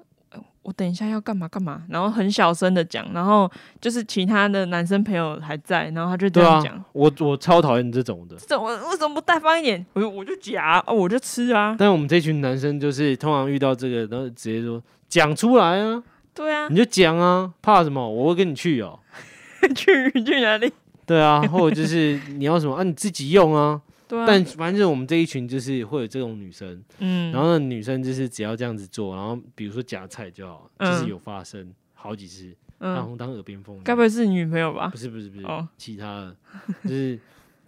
[0.65, 3.49] 呃我等一下要干嘛干嘛，然后很小声的讲，然后
[3.79, 8.35] 就是其他的男生朋友还在，然后他就这样讲，，我我超讨厌这种的。
[8.37, 9.85] 这我为什么不大方一点？
[9.93, 11.75] 我就我就夹、啊，我就吃啊。
[11.77, 16.01] 但我们这群男生就是通常遇到这个，然后直接说讲出来啊，
[16.33, 18.09] 对啊，你就讲啊，怕什么？
[18.09, 18.99] 我会跟你去哦。
[19.75, 20.73] 去去哪里？
[21.05, 23.79] 对啊，或者就是你要什么啊，你自己用啊。
[24.07, 32.45] 对啊，但反正我们这一群就是会有这种女生，嗯，然后呢女生就是只要这样子做，然后比如说夹菜就好，就是嗯有发生好几次，
[32.79, 33.79] 然嗯，后当耳边风。
[33.83, 34.97] 该不会是你女朋友吧不？
[34.97, 36.35] 是不是不是哦，其他的，
[36.83, 37.19] 就是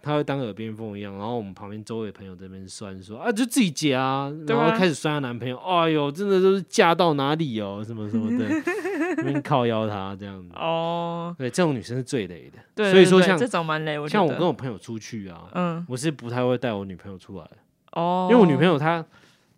[0.08, 8.48] 他会当耳边风一样，然后我们旁边周围朋友这边酸说啊，就自己结啊，然后开始酸她男朋友，哎呦，真的都是嫁到哪里哦，什么什么的，
[9.18, 10.48] 那边靠腰他这样子。
[10.54, 12.58] 哦，对，这种女生是最累的。
[12.74, 15.84] 对，所以说像这种蛮累，像我跟我朋友出去啊，嗯。
[15.88, 17.56] 我是不太会带我女朋友出来的，
[17.92, 19.04] 哦，因为我女朋友她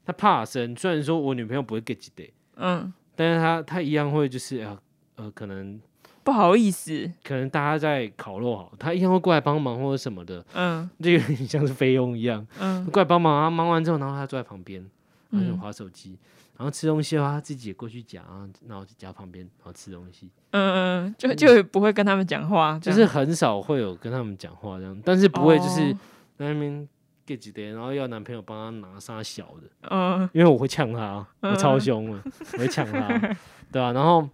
[0.04, 2.92] 她怕生，虽然说我女朋友不会 get 的，嗯。
[3.14, 4.78] 但是她她一样会就是呃
[5.16, 5.80] 呃可能
[6.22, 10.88] 不好意思，可能大家在烤肉好，他一样会过来帮忙或者什么的，嗯。
[11.00, 12.84] 这个有点像是菲佣一样，嗯。
[12.86, 14.84] 过来帮忙啊，忙完之后，然后他坐在旁边，
[15.30, 16.18] 然后划手机，
[16.56, 25.98] 然后吃东西的话，他自己也过去夹，然后然后就夹旁边，然后吃东西，嗯嗯，就就不会跟他们讲话，就是很少会有跟他们讲话这样，但是不会就是哦
[26.36, 26.88] 在那边
[27.26, 29.88] get 几点，然后要男朋友帮他拿啥小的。
[29.90, 30.28] 嗯。
[30.32, 32.22] 因为我会呛他，我超嗯凶了，
[32.54, 33.36] 我会呛他，
[33.72, 34.28] 对啊，然后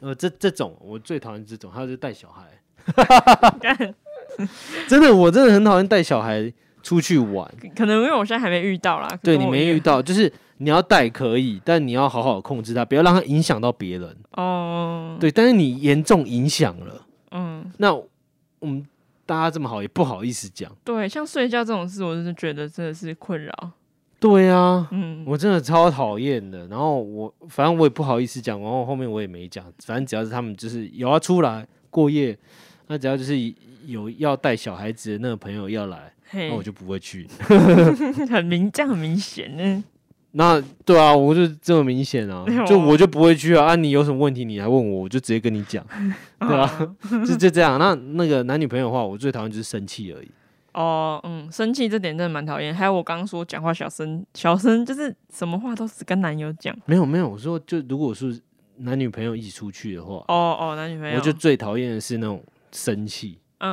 [0.00, 2.46] 呃，这这种我最讨厌这种，还有就是带小孩，
[3.60, 3.94] 干
[4.86, 7.50] 真的，我真的很讨厌带小孩出去玩。
[7.76, 14.16] 可能因为我现在还没遇到啦，对你没遇到，就是你要带可以，但你要好好控制它，不要让它影响到别人。
[14.32, 18.86] 哦，对，但是你严重影响了，嗯，那我们
[19.26, 20.70] 大家这么好，也不好意思讲。
[20.84, 23.70] 对，像睡觉这种事，我就是觉得真的是困扰，
[24.20, 26.66] 对啊，嗯，我真的超讨厌的。
[26.66, 29.64] 然后我反正我也不好意思讲，然后后面我也没讲。
[29.84, 32.36] 反正只要是他们就是有要出来过夜，
[32.88, 33.38] 那只要就是
[33.86, 37.28] 有要带小孩子的那个朋友要来，那我就不会去。
[38.28, 39.84] 很明，这样很明显呢，
[40.32, 43.66] 那对啊，我就这么明显啊就我就不会去啊。
[43.66, 45.86] 啊，你有什么问题你来问我，我就直接跟你讲，
[46.40, 47.78] 对啊， 就就这样。
[47.78, 50.28] 那那个男女朋友的话，我最讨厌就是生气而已。
[50.78, 52.72] 哦，嗯，生气这点真的蛮讨厌。
[52.72, 56.76] 还有我刚刚说讲话小声，小声就是什么话都只跟男友讲。
[56.86, 58.40] 没有没有，我说就如果是
[58.76, 63.40] 男女朋友一起出去的话，哦哦，男女朋友，我就最讨厌的是那种生气。
[63.60, 63.68] 嗯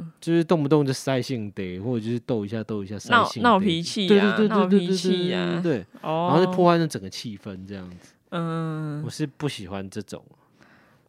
[0.00, 8.14] 嗯就是动不动就塞性得，或者就是斗一下斗一下塞闹闹脾气对啊对对闹脾对对对对气呀对对，哦，然后就破坏那整个气氛这样子。
[8.30, 10.24] 嗯我是不喜欢这种，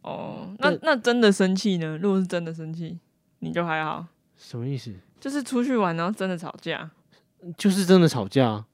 [0.02, 1.96] 哦，那那真的生气呢？
[2.02, 2.98] 如果是真的生气，
[3.38, 4.04] 你就还好，
[4.36, 4.92] 什么意思？
[5.22, 6.90] 就是出去玩然后真的吵架，
[7.56, 8.66] 就是真的吵架啊。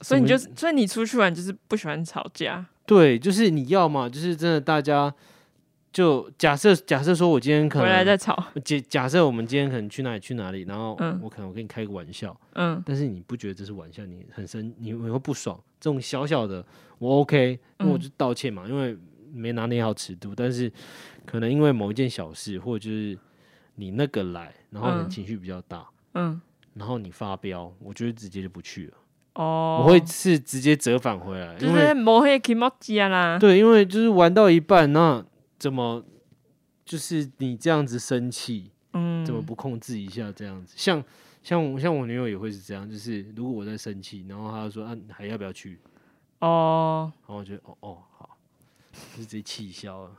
[0.00, 2.64] 所以你就是所以你出去玩就是不喜欢吵架。
[2.86, 5.12] 对，就是你要嘛，就是真的大家
[5.92, 15.60] 就假设假设说我今天可能回来再吵，假假设我们今天可能去哪里去哪里，然后嗯我可能我跟你开个玩笑，嗯但是你不觉得这是玩笑，你很生，你你会不爽。
[15.80, 16.64] 这种小小的
[16.98, 18.96] 我 OK，因为我嗯就道歉嘛，因为
[19.32, 20.32] 没拿捏好尺度。
[20.32, 20.72] 但是
[21.26, 23.18] 可能因为某一件小事，或者就是
[23.82, 26.40] 你那个来，然后嗯你情绪比较大，嗯，
[26.74, 28.94] 然后你发飙，我觉得直接就不去了。
[29.34, 32.38] 哦，我会是直接折返回来，就因为是磨黑
[33.08, 35.24] 啦，对，因为就是玩到一半，那
[35.58, 36.04] 怎么
[36.84, 40.74] 就是你这样子生气，嗯，怎么不控制一下这样子？
[40.76, 41.02] 像
[41.42, 45.80] 像我像我女友也会是这样，就是如果我在生气，然后她就说啊还要不要去？
[46.38, 48.38] 哦，然后我觉得哦哦好，
[49.16, 50.10] 就直接气消了？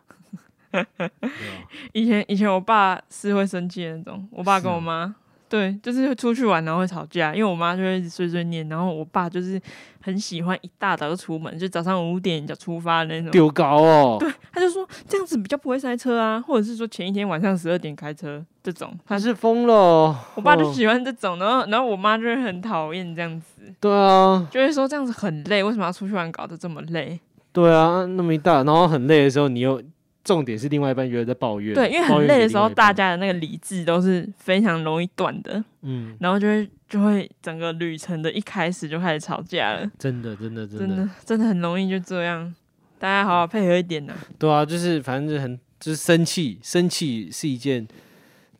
[1.91, 5.15] 以前以前我爸是会生气的那种，我爸跟我妈。
[5.49, 9.61] 对，就是会出去玩然后会吵架，因为我妈就会一直碎碎念，然后我爸就是
[10.01, 13.29] 很喜欢一大早就出门，就早上五点就出发的那种。
[13.29, 27.19] 丢高哦，对他就说这样子比较不会塞车啊，或者是说前一天晚上十二点开车这种，他他是疯了哦，我爸就哦喜欢这种，然后然后我妈就会很讨厌这样子，对啊就会说这样子很累，为什么要出去玩搞得这么累？
[27.51, 29.79] 对啊，那么一大，然后很累的时候，你又
[30.23, 41.09] 重点是另外一半觉得在抱怨，对，因为很累的时候，大家的那个理智都是非常容易断的，嗯，然后就会就会整个旅程的一开始就开始吵架了，真的真的真的。
[41.25, 42.53] 真的很容易就这样，
[42.97, 47.85] 大家好好配合一点呐、对啊，就是反正就很就是生气，生气是一件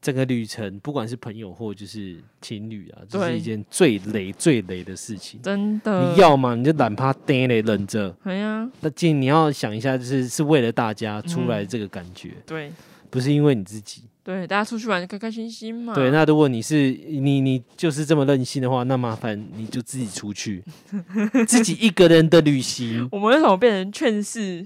[0.04, 5.42] 整个旅程，不管是朋友或就是情侣啊，这是一件最累最累的事情。
[5.42, 6.12] 真的。
[6.12, 8.14] 你要嘛，你就懒趴呆嘞，忍着。
[8.24, 12.70] 哎呀，那尽你要想一下，就是是为了大家出来嗯这个感觉，对
[13.10, 14.04] 不是因为你自己。
[14.26, 15.94] 对，大家出去玩就开开心心嘛。
[15.94, 20.64] 对，那如果你是你你就是这么任性的话，那麻烦你就自己出去，
[21.48, 24.66] 自己一个人的旅行，我们为什么变成劝世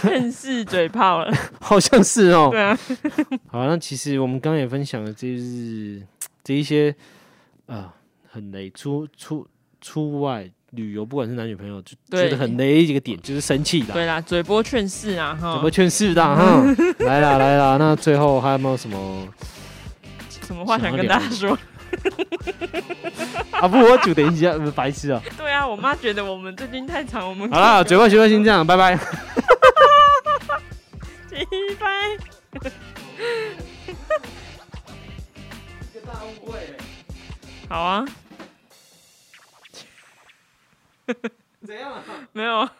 [0.00, 1.32] 劝世嘴炮了？
[1.60, 2.48] 好像是哦。
[2.50, 2.78] 对啊，
[3.50, 6.02] 好，那其实我们刚刚也分享了，就是
[6.42, 6.94] 这一些
[7.66, 7.92] 啊、
[8.30, 9.46] 很累出出
[9.80, 16.62] 出外旅游，不管是男女朋友，就对觉得很累一个点就是生气啦，对啦，嘴波劝世啊，哈嘴波，劝世的哈？
[17.00, 19.28] 来啦来啦，那最后还有没有什么
[20.28, 21.58] 什么话想跟大家说？
[23.50, 23.68] 啊？
[23.68, 25.20] 不，我煮等一下， 白痴啊！
[25.36, 28.98] 对啊，我妈觉得我们最近太长，我们好了，嘴巴学会先这样，拜拜。
[31.32, 31.46] 拜
[31.80, 32.18] 拜。
[36.04, 36.76] 大误会。
[37.68, 38.04] 好啊，
[41.66, 42.04] 怎样啊？
[42.32, 42.76] 没有啊。